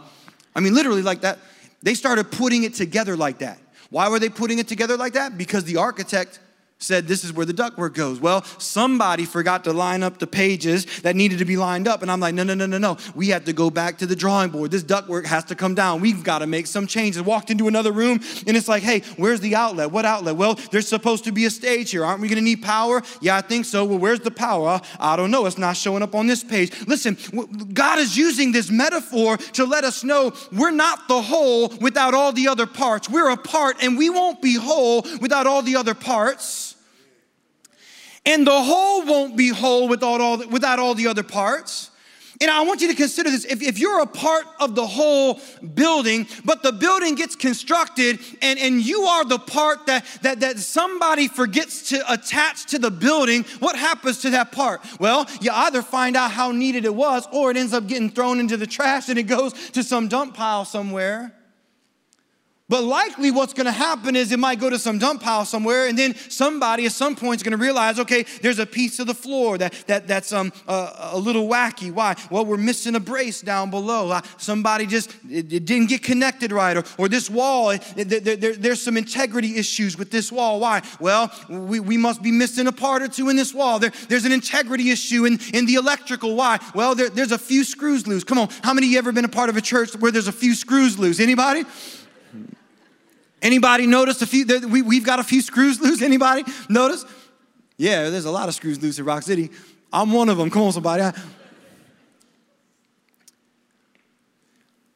[0.54, 1.38] I mean, literally, like that.
[1.82, 3.58] They started putting it together like that.
[3.90, 5.38] Why were they putting it together like that?
[5.38, 6.38] Because the architect
[6.80, 8.18] said this is where the ductwork goes.
[8.20, 12.02] Well, somebody forgot to line up the pages that needed to be lined up.
[12.02, 12.96] And I'm like, no, no, no, no, no.
[13.14, 14.70] We have to go back to the drawing board.
[14.70, 16.00] This ductwork has to come down.
[16.00, 17.22] We've got to make some changes.
[17.22, 19.90] Walked into another room and it's like, hey, where's the outlet?
[19.90, 20.36] What outlet?
[20.36, 22.04] Well, there's supposed to be a stage here.
[22.04, 23.02] Aren't we going to need power?
[23.20, 23.84] Yeah, I think so.
[23.84, 24.80] Well, where's the power?
[24.98, 25.44] I don't know.
[25.46, 26.72] It's not showing up on this page.
[26.86, 27.18] Listen,
[27.74, 32.32] God is using this metaphor to let us know we're not the whole without all
[32.32, 33.08] the other parts.
[33.08, 36.69] We're a part and we won't be whole without all the other parts.
[38.26, 41.90] And the whole won't be whole without all the, without all the other parts.
[42.42, 43.44] And I want you to consider this.
[43.44, 45.40] If, if you're a part of the whole
[45.74, 50.58] building, but the building gets constructed and, and you are the part that, that, that
[50.58, 54.80] somebody forgets to attach to the building, what happens to that part?
[54.98, 58.40] Well, you either find out how needed it was or it ends up getting thrown
[58.40, 61.34] into the trash and it goes to some dump pile somewhere.
[62.70, 65.98] But likely, what's gonna happen is it might go to some dump pile somewhere, and
[65.98, 69.58] then somebody at some point is gonna realize, okay, there's a piece of the floor
[69.58, 71.90] that, that, that's um, uh, a little wacky.
[71.90, 72.14] Why?
[72.30, 74.10] Well, we're missing a brace down below.
[74.10, 78.36] Uh, somebody just it, it, didn't get connected right, or, or this wall, it, there,
[78.36, 80.60] there, there's some integrity issues with this wall.
[80.60, 80.80] Why?
[81.00, 83.80] Well, we, we must be missing a part or two in this wall.
[83.80, 86.36] There, there's an integrity issue in, in the electrical.
[86.36, 86.60] Why?
[86.72, 88.22] Well, there, there's a few screws loose.
[88.22, 90.28] Come on, how many of you ever been a part of a church where there's
[90.28, 91.18] a few screws loose?
[91.18, 91.64] Anybody?
[93.42, 94.44] Anybody notice a few?
[94.68, 96.02] We, we've got a few screws loose.
[96.02, 97.04] Anybody notice?
[97.76, 99.50] Yeah, there's a lot of screws loose at Rock City.
[99.92, 100.50] I'm one of them.
[100.50, 101.02] Come on, somebody.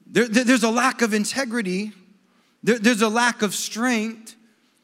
[0.07, 1.92] There, there, there's a lack of integrity.
[2.62, 4.37] There, there's a lack of strength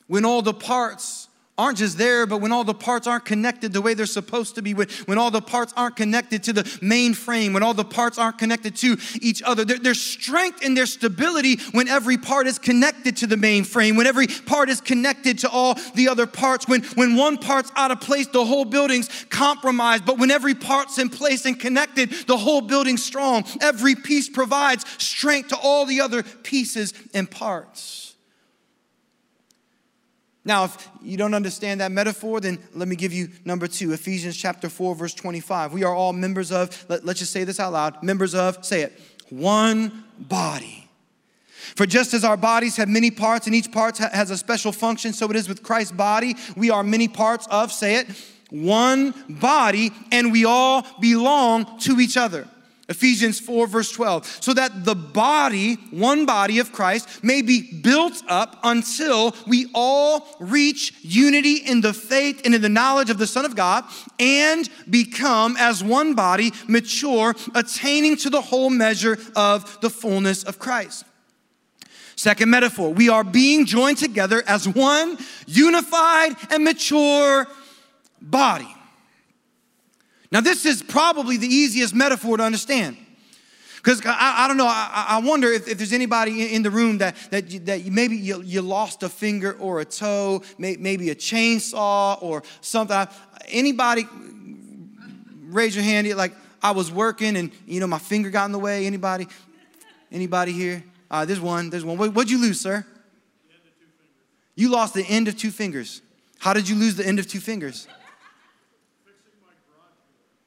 [0.06, 1.28] when all the parts
[1.60, 4.62] aren't just there, but when all the parts aren't connected the way they're supposed to
[4.62, 7.84] be, when, when all the parts aren't connected to the main frame, when all the
[7.84, 9.64] parts aren't connected to each other.
[9.64, 13.96] There, there's strength and there's stability when every part is connected to the main frame,
[13.96, 16.66] when every part is connected to all the other parts.
[16.66, 20.06] When, when one part's out of place, the whole building's compromised.
[20.06, 23.44] But when every part's in place and connected, the whole building's strong.
[23.60, 28.09] Every piece provides strength to all the other pieces and parts.
[30.44, 34.36] Now, if you don't understand that metaphor, then let me give you number two Ephesians
[34.36, 35.72] chapter 4, verse 25.
[35.72, 38.82] We are all members of, let, us just say this out loud members of, say
[38.82, 38.98] it,
[39.28, 40.88] one body.
[41.76, 45.12] For just as our bodies have many parts and each part has a special function,
[45.12, 46.34] so it is with Christ's body.
[46.56, 48.08] We are many parts of, say it,
[48.50, 52.48] one body, and we all belong to each other.
[52.90, 58.20] Ephesians 4, verse 12, so that the body, one body of Christ, may be built
[58.28, 63.28] up until we all reach unity in the faith and in the knowledge of the
[63.28, 63.84] Son of God
[64.18, 70.58] and become, as one body, mature, attaining to the whole measure of the fullness of
[70.58, 71.04] Christ.
[72.16, 77.46] Second metaphor, we are being joined together as one unified and mature
[78.20, 78.68] body.
[80.32, 82.96] Now, this is probably the easiest metaphor to understand.
[83.76, 86.98] Because I, I, don't know, I, I wonder if, if, there's anybody in the room
[86.98, 91.08] that, that, you, that maybe you, you, lost a finger or a toe, may, maybe
[91.08, 93.08] a chainsaw or something.
[93.48, 94.06] Anybody
[95.44, 96.08] raise your hand?
[96.14, 98.86] Like, I was working and, you know, my finger got in the way.
[98.86, 99.26] Anybody?
[100.12, 100.84] Anybody here?
[101.10, 101.96] Uh, there's one, there's one.
[101.96, 102.84] What, what'd you lose, sir?
[104.54, 106.02] You lost the end of two fingers.
[106.38, 107.88] How did you lose the end of two fingers?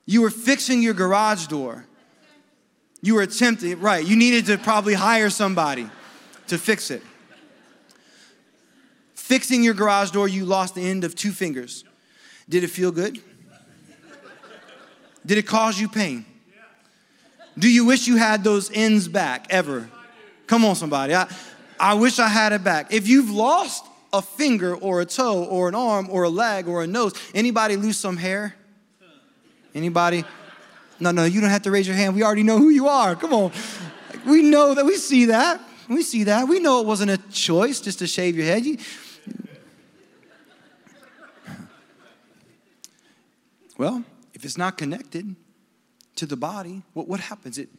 [0.06, 1.86] You were fixing your garage door.
[3.02, 5.90] You were attempting, right, you needed to probably hire somebody
[6.48, 7.02] to fix it.
[9.14, 11.84] Fixing your garage door, you lost the end of two fingers.
[12.48, 13.22] Did it feel good?
[15.26, 16.26] Did it cause you pain?
[17.58, 19.90] Do you wish you had those ends back ever?
[20.48, 21.14] Come on, somebody.
[21.14, 21.28] I,
[21.80, 22.94] I wish I had it back.
[22.94, 26.84] If you've lost a finger or a toe or an arm or a leg or
[26.84, 28.56] a nose, anybody lose some hair?
[29.74, 30.24] Anybody?
[31.00, 32.16] No, no, you don't have to raise your hand.
[32.16, 33.16] We already know who you are.
[33.16, 33.52] Come on.
[34.26, 34.86] We know that.
[34.86, 35.60] We see that.
[35.90, 36.48] We see that.
[36.48, 38.66] We know it wasn't a choice just to shave your head.
[38.66, 38.78] You,
[43.78, 45.36] well, if it's not connected
[46.16, 47.58] to the body, what, what happens?
[47.58, 47.70] It,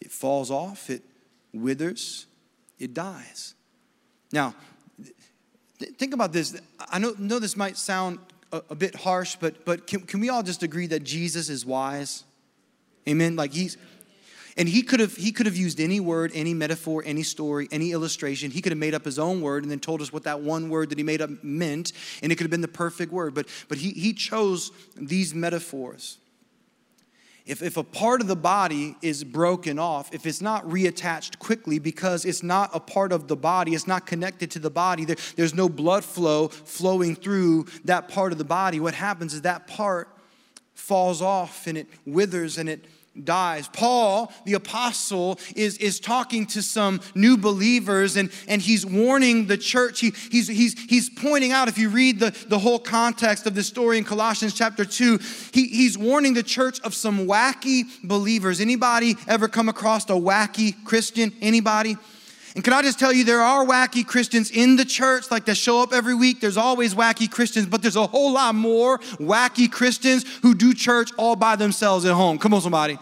[0.00, 1.02] it falls off, it
[1.52, 2.26] withers,
[2.78, 3.54] it dies.
[4.32, 4.54] Now,
[5.78, 6.60] think about this.
[6.88, 8.18] I know, know this might sound
[8.52, 11.64] a, a bit harsh, but, but can, can we all just agree that Jesus is
[11.64, 12.24] wise?
[13.08, 13.36] Amen?
[13.36, 13.76] Like he's,
[14.56, 17.92] and he could have he could have used any word, any metaphor, any story, any
[17.92, 18.50] illustration.
[18.50, 20.68] He could have made up his own word and then told us what that one
[20.68, 23.34] word that he made up meant, and it could have been the perfect word.
[23.34, 26.18] But but he he chose these metaphors.
[27.46, 31.78] If, if a part of the body is broken off, if it's not reattached quickly
[31.78, 35.16] because it's not a part of the body, it's not connected to the body, there,
[35.36, 39.66] there's no blood flow flowing through that part of the body, what happens is that
[39.66, 40.08] part
[40.74, 42.84] falls off and it withers and it
[43.24, 43.68] dies.
[43.68, 49.56] Paul, the apostle, is, is talking to some new believers and, and he's warning the
[49.56, 50.00] church.
[50.00, 53.66] He, he's, he's, he's pointing out, if you read the, the whole context of this
[53.66, 55.18] story in Colossians chapter 2,
[55.52, 58.60] he, he's warning the church of some wacky believers.
[58.60, 61.32] Anybody ever come across a wacky Christian?
[61.40, 61.96] Anybody?
[62.54, 65.56] And can I just tell you, there are wacky Christians in the church, like that
[65.56, 66.40] show up every week.
[66.40, 71.10] There's always wacky Christians, but there's a whole lot more wacky Christians who do church
[71.16, 72.38] all by themselves at home.
[72.38, 72.98] Come on, somebody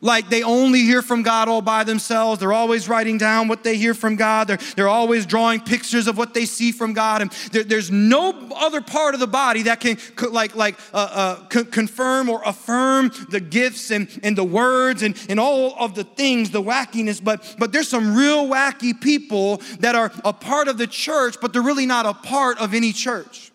[0.00, 2.40] like they only hear from God all by themselves.
[2.40, 4.48] They're always writing down what they hear from God.
[4.48, 7.22] They're, they're always drawing pictures of what they see from God.
[7.22, 9.98] And there, there's no other part of the body that can
[10.30, 15.40] like, like uh, uh, confirm or affirm the gifts and, and the words and, and
[15.40, 17.22] all of the things, the wackiness.
[17.22, 21.52] But, but there's some real wacky people that are a part of the church, but
[21.52, 23.52] they're really not a part of any church.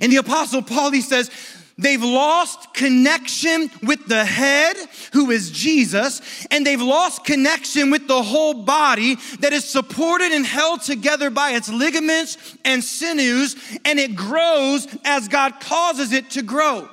[0.00, 1.30] And the Apostle Paul, he says,
[1.78, 4.76] They've lost connection with the head,
[5.12, 10.46] who is Jesus, and they've lost connection with the whole body that is supported and
[10.46, 16.42] held together by its ligaments and sinews, and it grows as God causes it to
[16.42, 16.88] grow.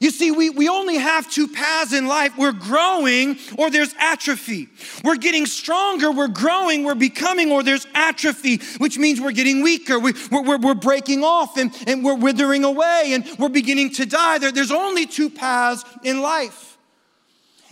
[0.00, 2.32] You see, we, we only have two paths in life.
[2.36, 4.68] We're growing or there's atrophy.
[5.04, 9.98] We're getting stronger, we're growing, we're becoming, or there's atrophy, which means we're getting weaker.
[9.98, 14.38] We, we're, we're breaking off and, and we're withering away and we're beginning to die.
[14.38, 16.75] There, there's only two paths in life.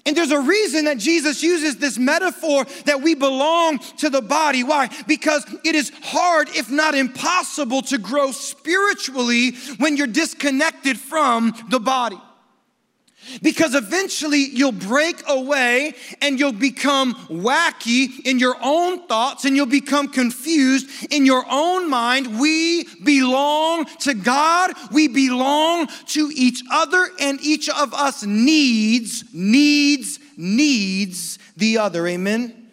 [0.07, 4.63] And there's a reason that Jesus uses this metaphor that we belong to the body.
[4.63, 4.91] Why?
[5.07, 11.81] Because it is hard, if not impossible, to grow spiritually when you're disconnected from the
[11.81, 12.21] body.
[13.43, 19.67] Because eventually you'll break away and you'll become wacky in your own thoughts and you'll
[19.67, 22.39] become confused in your own mind.
[22.39, 24.73] We belong to God.
[24.93, 32.07] We belong to each other and each of us needs, needs, needs the other.
[32.07, 32.69] Amen.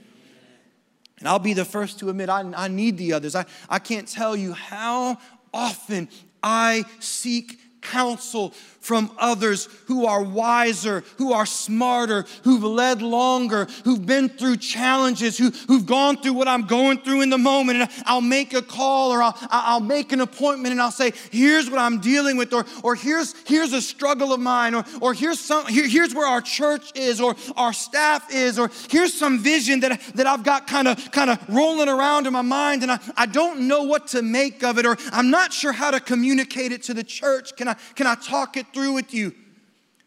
[1.20, 3.36] And I'll be the first to admit I, I need the others.
[3.36, 5.20] I, I can't tell you how
[5.54, 6.10] often
[6.42, 14.06] I seek counsel from others who are wiser, who are smarter, who've led longer, who've
[14.06, 17.82] been through challenges, who, who've gone through what I'm going through in the moment.
[17.82, 21.70] And I'll make a call or I'll, I'll make an appointment and I'll say, here's
[21.70, 25.40] what I'm dealing with, or, or here's, here's a struggle of mine, or, or here's,
[25.40, 29.82] some, here, here's where our church is, or our staff is, or here's some vision
[29.82, 33.00] that, that I've got kind of kind of rolling around in my mind and I,
[33.16, 36.72] I don't know what to make of it, or I'm not sure how to communicate
[36.72, 37.56] it to the church.
[37.56, 39.34] Can can I talk it through with you?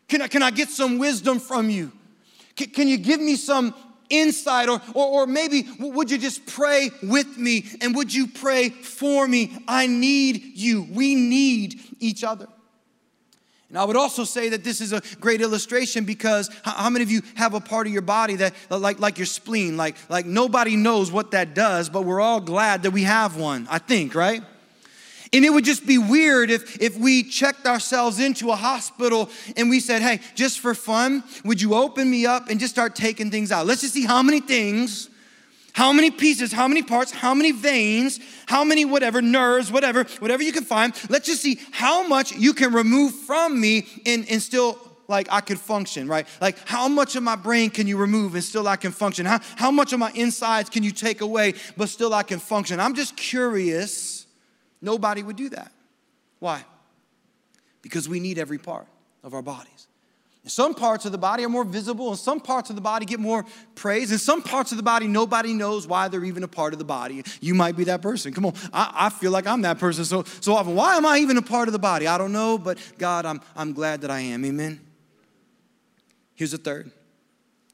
[0.09, 1.93] Can I, can I get some wisdom from you?
[2.57, 3.75] Can, can you give me some
[4.11, 4.69] insight?
[4.69, 9.27] Or, or, or maybe would you just pray with me and would you pray for
[9.27, 9.57] me?
[9.67, 10.87] I need you.
[10.91, 12.49] We need each other.
[13.75, 17.11] And I would also say that this is a great illustration because how many of
[17.11, 20.27] you have a part of your body that, uh, like, like your spleen, like, like
[20.27, 24.15] nobody knows what that does, but we're all glad that we have one, I think,
[24.15, 24.45] right?
[25.35, 29.68] And it would just be weird if, if we checked ourselves into a hospital and
[29.68, 33.32] we said, hey, just for fun, would you open me up and just start taking
[33.32, 33.66] things out?
[33.66, 35.11] Let's just see how many things,
[35.72, 40.45] how many pieces, how many parts, how many veins, how many whatever, nerves, whatever, whatever
[40.45, 40.95] you can find.
[41.11, 44.78] Let's just see how much you can remove from me and, and still
[45.09, 46.28] like I could function, right?
[46.41, 49.26] Like how much of my brain can you remove and still I can function?
[49.26, 52.78] How, how much of my insides can you take away but still I can function?
[52.78, 54.14] I'm just curious
[54.85, 55.72] Nobody would do that.
[56.39, 56.64] Why?
[57.80, 58.87] Because we need every part
[59.22, 59.89] of our bodies.
[60.47, 63.18] Some parts of the body are more visible, and some parts of the body get
[63.18, 66.74] more praise, and some parts of the body, nobody knows why they're even a part
[66.74, 67.24] of the body.
[67.41, 68.35] You might be that person.
[68.35, 70.74] Come on, I, I, feel like I'm that person so, so often.
[70.74, 72.07] Why am I even a part of the body?
[72.07, 74.45] I don't know, but God, I'm, I'm glad that I am.
[74.45, 74.80] Amen.
[76.35, 76.93] Here's a third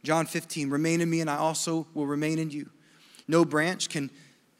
[0.04, 2.70] John 15 Remain in me, and I also will remain in you.
[3.26, 4.11] No branch can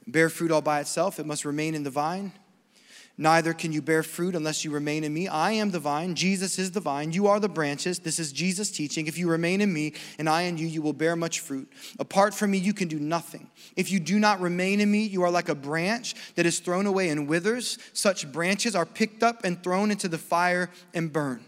[0.09, 2.33] bear fruit all by itself, it must remain in the vine.
[3.21, 5.29] Neither can you bear fruit unless you remain in me.
[5.29, 7.99] I am the vine, Jesus is the vine, you are the branches.
[7.99, 9.07] This is Jesus' teaching.
[9.07, 11.71] If you remain in me and I in you, you will bear much fruit.
[11.99, 13.51] Apart from me, you can do nothing.
[13.77, 16.87] If you do not remain in me, you are like a branch that is thrown
[16.87, 17.77] away and withers.
[17.93, 21.45] Such branches are picked up and thrown into the fire and burned.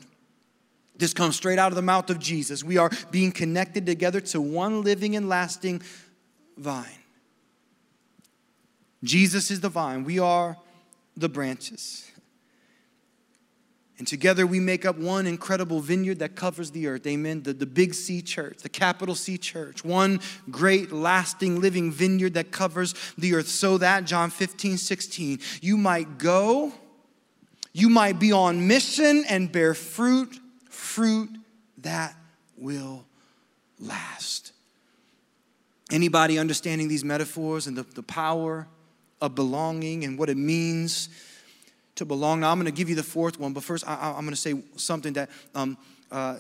[0.99, 2.63] This comes straight out of the mouth of Jesus.
[2.63, 5.81] We are being connected together to one living and lasting
[6.59, 6.85] vine.
[9.03, 10.05] Jesus is the vine.
[10.05, 10.59] We are
[11.17, 12.11] the branches.
[13.99, 17.07] And together we make up one incredible vineyard that covers the earth.
[17.07, 17.43] Amen.
[17.43, 19.85] The, the big C church, the capital C church.
[19.85, 23.47] One great, lasting, living vineyard that covers the earth.
[23.47, 26.73] So that, John 15, 16, you might go,
[27.73, 30.37] you might be on mission and bear fruit,
[30.69, 31.31] fruit
[31.79, 32.17] that
[32.57, 33.05] will
[33.79, 34.53] last.
[35.93, 38.67] Anybody understanding these metaphors and the, the power
[39.23, 41.09] of belonging and what it means
[41.95, 42.41] to belong.
[42.41, 44.37] Now, I'm going to give you the fourth one, but first, I, am going to
[44.37, 45.79] say something that um,
[46.11, 46.39] uh,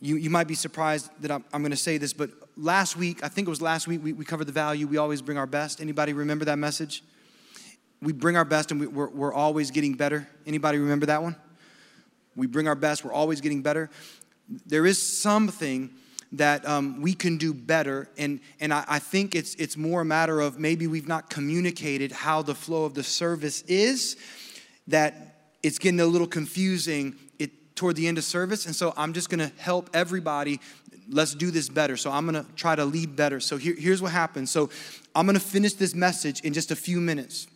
[0.00, 3.24] you, you might be surprised that I'm, I'm going to say this, but last week,
[3.24, 4.86] I think it was last week, we, we covered the value.
[4.86, 5.80] We always bring our best.
[5.80, 7.02] Anybody remember that message?
[8.02, 10.28] We bring our best and we, we're, we're always getting better.
[10.46, 11.34] Anybody remember that one?
[12.36, 13.90] We bring our best, we're always getting better.
[14.66, 15.90] There is something
[16.32, 18.08] that um, we can do better.
[18.18, 22.12] And, and I, I think it's, it's more a matter of maybe we've not communicated
[22.12, 24.16] how the flow of the service is,
[24.88, 28.66] that it's getting a little confusing it, toward the end of service.
[28.66, 30.60] And so I'm just going to help everybody.
[31.08, 31.96] Let's do this better.
[31.96, 33.40] So I'm going to try to lead better.
[33.40, 34.50] So here, here's what happens.
[34.50, 34.68] So
[35.14, 37.46] I'm going to finish this message in just a few minutes.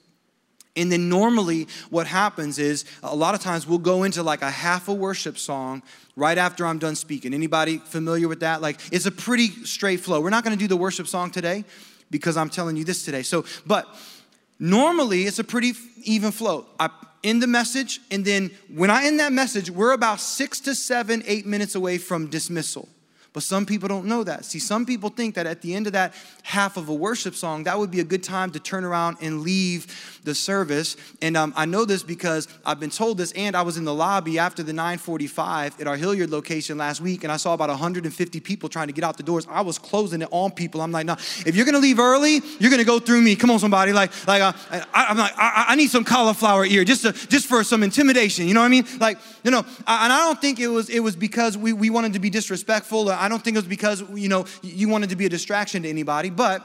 [0.75, 4.51] And then normally what happens is a lot of times we'll go into like a
[4.51, 5.83] half a worship song
[6.17, 7.35] right after I'm done speaking.
[7.35, 8.63] Anybody familiar with that?
[8.63, 10.21] Like it's a pretty straight flow.
[10.21, 11.65] We're not going to do the worship song today
[12.11, 13.23] because I'm telling you this today.
[13.23, 13.87] So, but
[14.59, 15.73] normally it's a pretty
[16.05, 16.67] even flow.
[16.81, 16.89] I
[17.25, 21.23] end the message, and then when I end that message, we're about six to seven,
[21.27, 22.89] eight minutes away from dismissal.
[23.33, 24.45] But some people don't know that.
[24.45, 26.13] See, some people think that at the end of that
[26.43, 29.41] half of a worship song, that would be a good time to turn around and
[29.41, 30.97] leave the service.
[31.23, 33.95] And um, I know this because I've been told this, and I was in the
[33.95, 38.41] lobby after the 945 at our Hilliard location last week, and I saw about 150
[38.41, 39.47] people trying to get out the doors.
[39.49, 40.83] I was closing it on people.
[40.83, 43.35] I'm like, no, if you're gonna leave early, you're gonna go through me.
[43.35, 43.93] Come on, somebody.
[43.93, 44.53] Like, like uh,
[44.93, 48.47] I, am like, I, I, need some cauliflower ear just to, just for some intimidation.
[48.47, 48.87] You know what I mean?
[49.01, 52.13] Like, you know, and I don't think it was it was because we, we wanted
[52.13, 53.11] to be disrespectful.
[53.23, 55.89] I don't think it was because, you know, you wanted to be a distraction to
[55.89, 56.61] anybody, but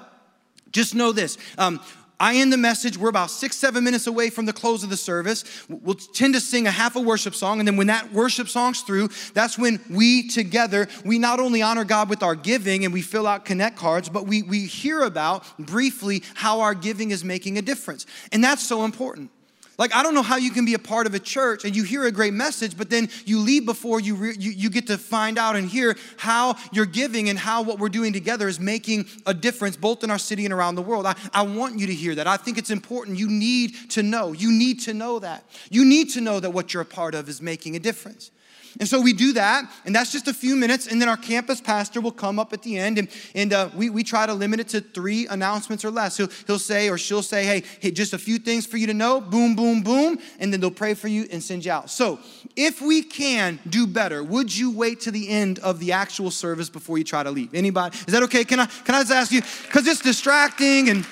[0.72, 1.38] just know this.
[1.60, 1.80] Um,
[2.20, 2.98] I end the message.
[2.98, 5.44] We're about six, seven minutes away from the close of the service.
[5.70, 7.60] We'll tend to sing a half a worship song.
[7.60, 11.84] And then when that worship song's through, that's when we together, we not only honor
[11.84, 15.44] God with our giving and we fill out connect cards, but we, we hear about
[15.60, 18.08] briefly how our giving is making a difference.
[18.32, 19.30] And that's so important.
[19.78, 21.84] Like, I don't know how you can be a part of a church and you
[21.84, 24.98] hear a great message, but then you leave before you, re- you, you get to
[24.98, 29.06] find out and hear how you're giving and how what we're doing together is making
[29.28, 31.06] a difference both in our city and around the world.
[31.06, 32.26] I, I want you to hear that.
[32.26, 33.20] I think it's important.
[33.20, 34.32] You need to know.
[34.32, 35.44] You need to know that.
[35.70, 38.32] You need to know that what you're a part of is making a difference.
[38.80, 41.62] And so we do that, and that's just a few minutes, and then our campus
[41.62, 44.60] pastor will come up at the end, and, and uh, we, we try to limit
[44.60, 46.18] it to three announcements or less.
[46.18, 48.94] He'll, he'll say or she'll say, hey, hey, just a few things for you to
[48.94, 51.90] know, boom, boom, boom, and then they'll pray for you and send you out.
[51.90, 52.20] So
[52.56, 56.70] if we can do better, would you wait to the end of the actual service
[56.70, 57.54] before you try to leave?
[57.54, 57.98] Anybody?
[57.98, 58.44] Is that okay?
[58.44, 59.42] Can I, can I just ask you?
[59.64, 61.06] Because it's distracting and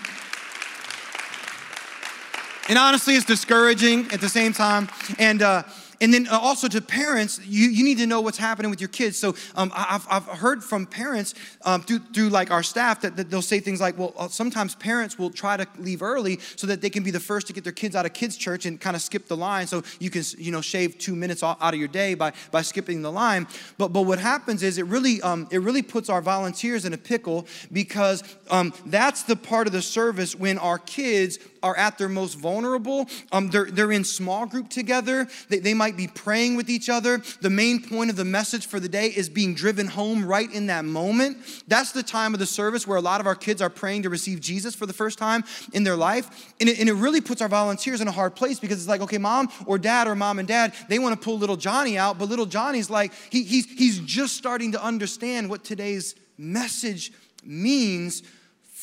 [2.67, 4.89] and honestly, it's discouraging at the same time.
[5.19, 5.63] And uh,
[6.01, 8.89] and then uh, also to parents, you, you need to know what's happening with your
[8.89, 9.17] kids.
[9.17, 11.33] So um, I've, I've heard from parents
[11.63, 14.75] um, through, through like our staff that, that they'll say things like, well, uh, sometimes
[14.75, 17.63] parents will try to leave early so that they can be the first to get
[17.63, 20.23] their kids out of kids' church and kind of skip the line so you can,
[20.37, 23.47] you know, shave two minutes out of your day by, by skipping the line.
[23.77, 26.97] But, but what happens is it really, um, it really puts our volunteers in a
[26.97, 32.07] pickle because um, that's the part of the service when our kids are at their
[32.07, 33.07] most vulnerable.
[33.31, 35.27] Um, they're, they're in small group together.
[35.49, 37.23] They, they might be praying with each other.
[37.41, 40.67] The main point of the message for the day is being driven home right in
[40.67, 41.37] that moment.
[41.67, 44.11] That's the time of the service where a lot of our kids are praying to
[44.11, 45.43] receive Jesus for the first time
[45.73, 46.53] in their life.
[46.61, 49.01] And it, and it really puts our volunteers in a hard place because it's like,
[49.01, 52.19] okay, mom or dad or mom and dad, they want to pull little Johnny out,
[52.19, 57.11] but little Johnny's like, he, he's, he's just starting to understand what today's message
[57.43, 58.21] means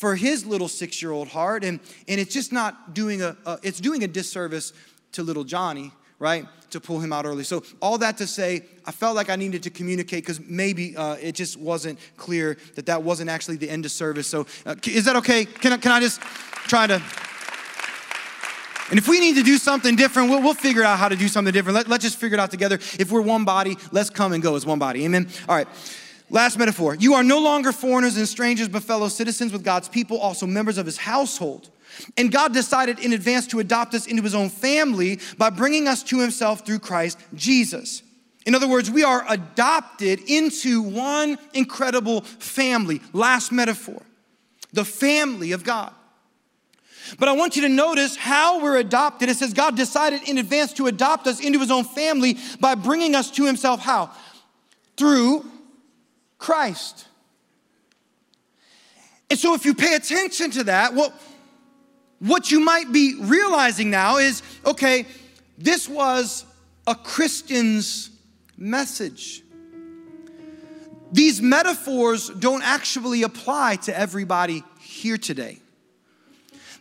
[0.03, 1.79] for his little six-year-old heart and,
[2.09, 4.73] and it's just not doing a, a it's doing a disservice
[5.13, 8.91] to little johnny right to pull him out early so all that to say i
[8.91, 13.01] felt like i needed to communicate because maybe uh, it just wasn't clear that that
[13.01, 16.01] wasn't actually the end of service so uh, is that okay can I, can I
[16.01, 16.19] just
[16.67, 17.01] try to
[18.89, 21.27] and if we need to do something different, we'll, we'll figure out how to do
[21.29, 21.77] something different.
[21.77, 22.75] Let, let's just figure it out together.
[22.99, 25.05] If we're one body, let's come and go as one body.
[25.05, 25.29] Amen?
[25.47, 25.67] All right.
[26.33, 26.95] Last metaphor.
[26.95, 30.79] You are no longer foreigners and strangers, but fellow citizens with God's people, also members
[30.79, 31.69] of his household.
[32.17, 36.01] And God decided in advance to adopt us into his own family by bringing us
[36.05, 38.01] to himself through Christ Jesus.
[38.47, 42.99] In other words, we are adopted into one incredible family.
[43.13, 44.01] Last metaphor
[44.71, 45.93] the family of God.
[47.19, 49.29] But I want you to notice how we're adopted.
[49.29, 53.13] It says God decided in advance to adopt us into his own family by bringing
[53.13, 53.81] us to himself.
[53.81, 54.09] How?
[54.97, 55.45] Through
[56.43, 57.07] Christ.
[59.29, 61.13] And so, if you pay attention to that, what,
[62.19, 65.05] what you might be realizing now is okay,
[65.57, 66.43] this was
[66.85, 68.09] a Christian's
[68.57, 69.41] message.
[71.13, 75.59] These metaphors don't actually apply to everybody here today.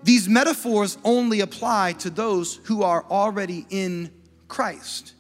[0.03, 4.11] These metaphors only apply to those who are already in
[4.49, 5.15] Christ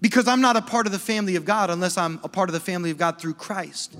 [0.00, 2.52] because I'm not a part of the family of God unless I'm a part of
[2.52, 3.96] the family of God through Christ.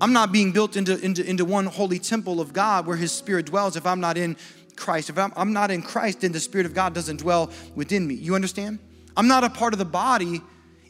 [0.00, 3.46] I'm not being built into, into, into one holy temple of God where His Spirit
[3.46, 4.36] dwells if I'm not in
[4.76, 5.10] Christ.
[5.10, 8.14] If I'm, I'm not in Christ, then the Spirit of God doesn't dwell within me.
[8.14, 8.78] You understand?
[9.16, 10.40] I'm not a part of the body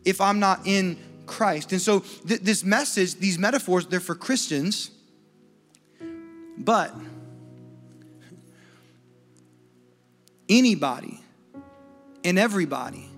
[0.05, 1.73] if I'm not in Christ.
[1.73, 4.91] And so, th- this message, these metaphors, they're for Christians,
[6.59, 6.95] but
[10.49, 11.21] anybody
[12.25, 13.09] and everybody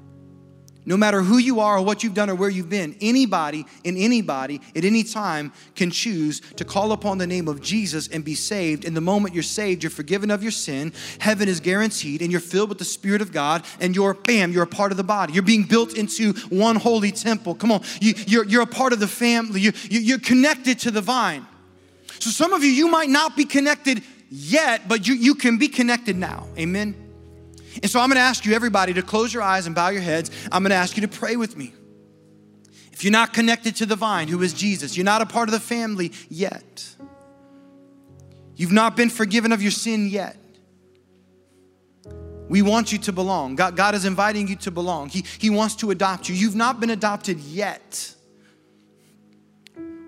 [0.87, 3.99] no matter who you are or what you've done or where you've been, anybody and
[3.99, 8.35] anybody at any time can choose to call upon the name of Jesus and be
[8.35, 8.85] saved.
[8.85, 12.41] And the moment you're saved, you're forgiven of your sin, heaven is guaranteed, and you're
[12.41, 15.33] filled with the Spirit of God, and you're, bam, you're a part of the body.
[15.33, 17.55] You're being built into one holy temple.
[17.55, 20.79] Come on, you, are you're, you're a part of the family, you, you, you're connected
[20.81, 21.47] to the vine.
[22.21, 25.69] So some of you, you might not be connected yet, but you, you can be
[25.69, 26.47] connected now.
[26.59, 27.10] Amen.
[27.77, 30.31] And so I'm gonna ask you, everybody, to close your eyes and bow your heads.
[30.51, 31.73] I'm gonna ask you to pray with me.
[32.93, 35.53] If you're not connected to the vine, who is Jesus, you're not a part of
[35.53, 36.87] the family yet.
[38.57, 40.37] You've not been forgiven of your sin yet.
[42.51, 43.55] We want you to belong.
[43.55, 45.09] God, God is inviting you to belong.
[45.09, 46.35] He, he wants to adopt you.
[46.35, 48.15] You've not been adopted yet.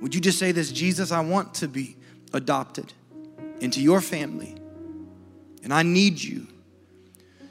[0.02, 1.96] Would you just say this Jesus, I want to be
[2.32, 2.92] adopted
[3.60, 4.56] into your family.
[5.62, 6.48] And I need you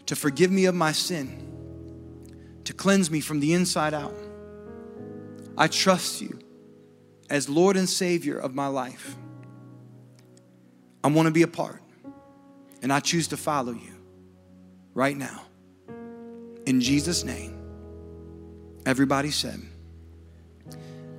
[0.06, 1.48] to forgive me of my sin,
[2.66, 4.16] to cleanse me from the inside out.
[5.58, 6.40] I trust you
[7.30, 9.16] as Lord and Savior of my life.
[11.04, 11.82] I want to be a part,
[12.82, 13.96] and I choose to follow you
[14.94, 15.42] right now.
[16.66, 17.58] In Jesus' name.
[18.86, 19.62] Everybody said,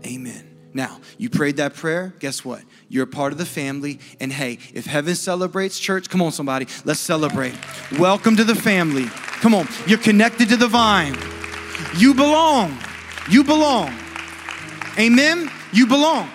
[0.04, 0.51] Amen.
[0.74, 2.62] Now, you prayed that prayer, guess what?
[2.88, 4.00] You're a part of the family.
[4.20, 7.54] And hey, if heaven celebrates church, come on, somebody, let's celebrate.
[7.98, 9.06] Welcome to the family.
[9.40, 11.16] Come on, you're connected to the vine.
[11.96, 12.78] You belong.
[13.28, 13.94] You belong.
[14.98, 15.50] Amen?
[15.72, 16.30] You belong.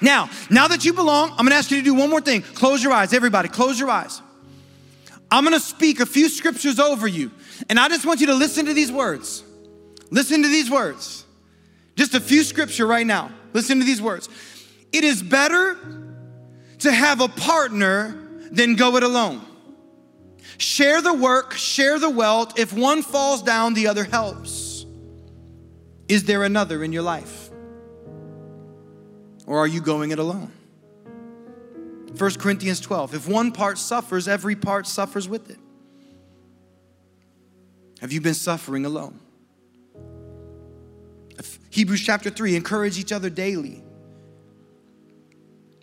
[0.00, 2.42] Now, now that you belong, I'm gonna ask you to do one more thing.
[2.42, 4.20] Close your eyes, everybody, close your eyes.
[5.30, 7.30] I'm gonna speak a few scriptures over you,
[7.68, 9.42] and I just want you to listen to these words.
[10.10, 11.25] Listen to these words.
[11.96, 13.30] Just a few scripture right now.
[13.52, 14.28] Listen to these words.
[14.92, 15.76] It is better
[16.80, 19.40] to have a partner than go it alone.
[20.58, 22.58] Share the work, share the wealth.
[22.58, 24.86] If one falls down, the other helps.
[26.08, 27.50] Is there another in your life?
[29.46, 30.52] Or are you going it alone?
[32.16, 33.14] 1 Corinthians 12.
[33.14, 35.58] If one part suffers, every part suffers with it.
[38.00, 39.18] Have you been suffering alone?
[41.76, 43.84] Hebrews chapter 3 encourage each other daily.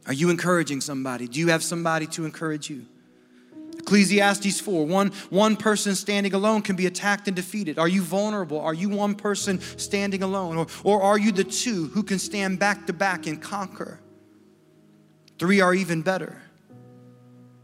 [0.07, 1.27] Are you encouraging somebody?
[1.27, 2.87] Do you have somebody to encourage you?
[3.77, 7.77] Ecclesiastes 4 one, one person standing alone can be attacked and defeated.
[7.77, 8.59] Are you vulnerable?
[8.59, 10.57] Are you one person standing alone?
[10.57, 13.99] Or, or are you the two who can stand back to back and conquer?
[15.37, 16.41] Three are even better,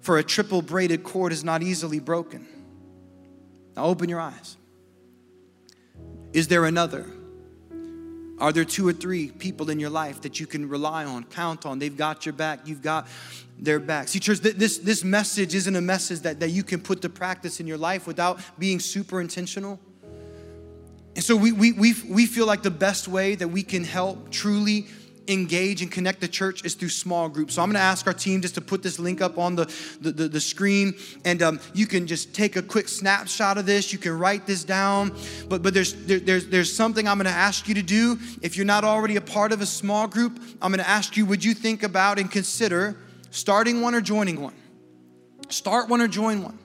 [0.01, 2.45] for a triple braided cord is not easily broken.
[3.75, 4.55] Now open your eyes.
[6.31, 7.07] Is there another?
[8.39, 11.65] Are there two or three people in your life that you can rely on, count
[11.65, 11.79] on?
[11.79, 13.07] They've got your back, you've got
[13.57, 14.07] their back.
[14.07, 17.59] See, church, this, this message isn't a message that, that you can put to practice
[17.59, 19.79] in your life without being super intentional.
[21.15, 24.31] And so we, we, we, we feel like the best way that we can help
[24.31, 24.87] truly
[25.29, 27.55] engage and connect the church is through small groups.
[27.55, 29.65] So I'm gonna ask our team just to put this link up on the,
[30.01, 30.93] the, the, the screen
[31.25, 33.93] and um, you can just take a quick snapshot of this.
[33.93, 35.15] You can write this down.
[35.47, 38.17] But, but there's, there, there's, there's something I'm gonna ask you to do.
[38.41, 41.43] If you're not already a part of a small group, I'm gonna ask you, would
[41.43, 42.97] you think about and consider
[43.29, 44.55] starting one or joining one?
[45.49, 46.57] Start one or join one.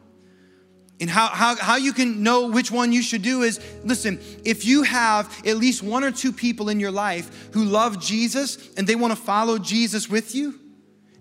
[1.00, 4.64] And how, how, how you can know which one you should do is listen, if
[4.64, 8.86] you have at least one or two people in your life who love Jesus and
[8.86, 10.60] they want to follow Jesus with you,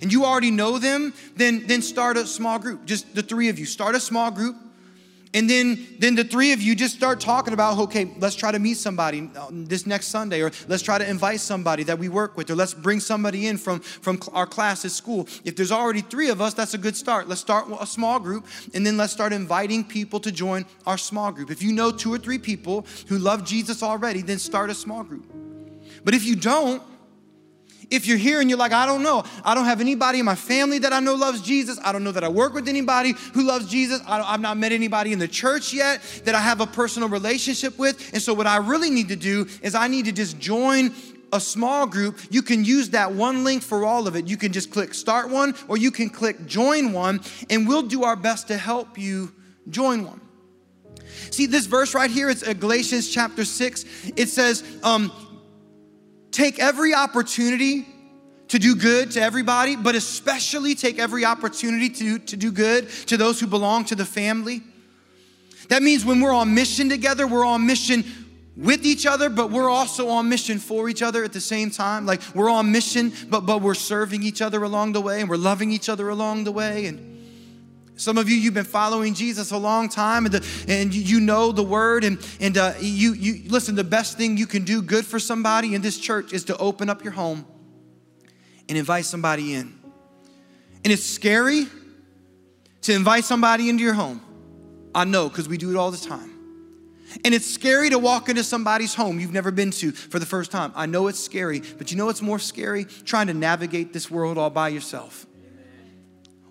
[0.02, 2.86] and you already know them, then, then start a small group.
[2.86, 3.66] Just the three of you.
[3.66, 4.58] Start a small group
[5.34, 8.60] and then, then the three of you just start talking about, okay, let's try to
[8.60, 12.38] meet somebody uh, this next Sunday, or let's try to invite somebody that we work
[12.38, 15.28] with, or let's bring somebody in from, from our class at school.
[15.44, 17.28] If there's already three of us, that's a good start.
[17.28, 21.32] Let's start a small group, and then let's start inviting people to join our small
[21.32, 21.50] group.
[21.50, 25.04] If you know two or three people who love Jesus already, then start a small
[25.04, 25.26] group.
[26.04, 26.82] But if you don't,
[27.90, 30.36] if you're here and you're like, I don't know, I don't have anybody in my
[30.36, 31.80] family that I know loves Jesus.
[31.84, 34.02] I don't know that I work with anybody who loves Jesus.
[34.08, 37.78] I have not met anybody in the church yet that I have a personal relationship
[37.78, 38.14] with.
[38.14, 40.94] And so, what I really need to do is I need to just join
[41.34, 44.28] a small group, you can use that one link for all of it.
[44.28, 48.04] You can just click start one or you can click join one, and we'll do
[48.04, 49.34] our best to help you
[49.68, 50.22] join one.
[51.32, 53.86] See, this verse right here, it's Galatians chapter 6.
[54.16, 55.12] It says, um,
[56.34, 57.86] take every opportunity
[58.50, 63.18] to do good to everybody, but especially take every opportunity to, to do good to
[63.18, 64.62] those who belong to the family.
[65.70, 68.04] That means when we're on mission together, we're on mission
[68.56, 72.06] with each other, but we're also on mission for each other at the same time.
[72.06, 75.38] Like we're on mission, but but we're serving each other along the way and we're
[75.38, 76.86] loving each other along the way.
[76.86, 77.13] And
[77.96, 81.52] some of you, you've been following Jesus a long time and, the, and you know
[81.52, 82.04] the word.
[82.04, 85.76] And, and uh, you, you listen, the best thing you can do good for somebody
[85.76, 87.46] in this church is to open up your home
[88.68, 89.80] and invite somebody in.
[90.84, 91.68] And it's scary
[92.82, 94.22] to invite somebody into your home.
[94.96, 96.32] I know because we do it all the time.
[97.24, 100.50] And it's scary to walk into somebody's home you've never been to for the first
[100.50, 100.74] time.
[100.76, 102.86] I know it's scary, but you know what's more scary?
[102.86, 105.28] Trying to navigate this world all by yourself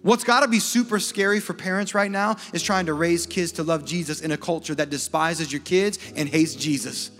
[0.02, 3.52] What's got to be super scary for parents right now is trying to raise kids
[3.52, 7.12] to love Jesus in a culture that despises your kids and hates Jesus.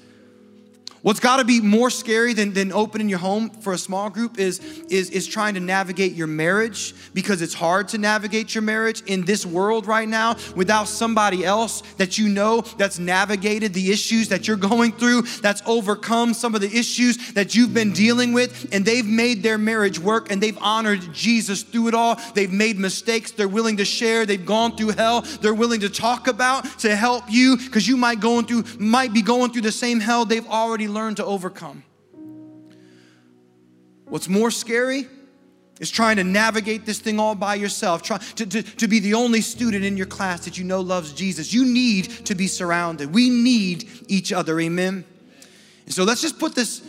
[1.02, 4.38] What's got to be more scary than, than opening your home for a small group
[4.38, 9.02] is, is, is trying to navigate your marriage because it's hard to navigate your marriage
[9.06, 14.28] in this world right now without somebody else that you know that's navigated the issues
[14.28, 18.68] that you're going through, that's overcome some of the issues that you've been dealing with,
[18.72, 22.16] and they've made their marriage work and they've honored Jesus through it all.
[22.34, 26.28] They've made mistakes, they're willing to share, they've gone through hell, they're willing to talk
[26.28, 29.98] about to help you because you might going through might be going through the same
[29.98, 31.84] hell they've already learn to overcome.
[34.04, 35.06] What's more scary
[35.80, 39.14] is trying to navigate this thing all by yourself, try to, to, to be the
[39.14, 41.52] only student in your class that you know loves Jesus.
[41.52, 43.12] You need to be surrounded.
[43.12, 45.04] We need each other, amen?
[45.86, 46.82] And so let's just put this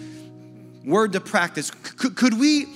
[0.85, 1.71] word to practice.
[1.71, 2.67] Could, could we,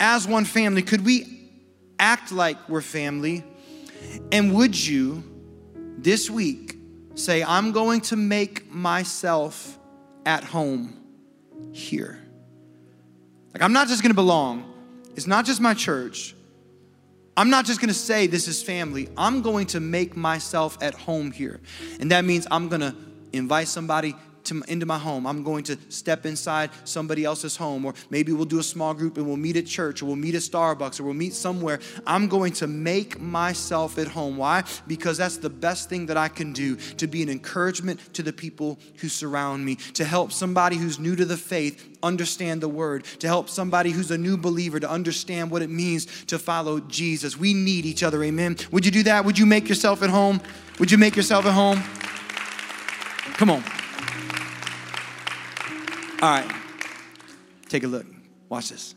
[0.00, 1.50] as one family, could we
[1.98, 3.44] act like we're family?
[4.32, 5.24] And would you
[5.98, 6.76] this week
[7.16, 9.75] say, I'm going to make myself
[10.26, 10.94] at home
[11.72, 12.20] here.
[13.54, 14.72] Like, I'm not just gonna belong,
[15.14, 16.34] it's not just my church.
[17.38, 19.08] I'm not just gonna say this is family.
[19.16, 21.60] I'm going to make myself at home here.
[22.00, 22.94] And that means I'm gonna
[23.32, 24.14] invite somebody
[24.46, 25.26] to, into my home.
[25.26, 29.16] I'm going to step inside somebody else's home, or maybe we'll do a small group
[29.16, 31.78] and we'll meet at church, or we'll meet at Starbucks, or we'll meet somewhere.
[32.06, 34.36] I'm going to make myself at home.
[34.36, 34.64] Why?
[34.86, 38.32] Because that's the best thing that I can do to be an encouragement to the
[38.32, 43.04] people who surround me, to help somebody who's new to the faith understand the word,
[43.04, 47.36] to help somebody who's a new believer to understand what it means to follow Jesus.
[47.36, 48.56] We need each other, amen.
[48.70, 49.24] Would you do that?
[49.24, 50.40] Would you make yourself at home?
[50.78, 51.82] Would you make yourself at home?
[53.34, 53.85] Come on.
[56.22, 56.50] All right,
[57.68, 58.06] take a look.
[58.48, 58.94] Watch this.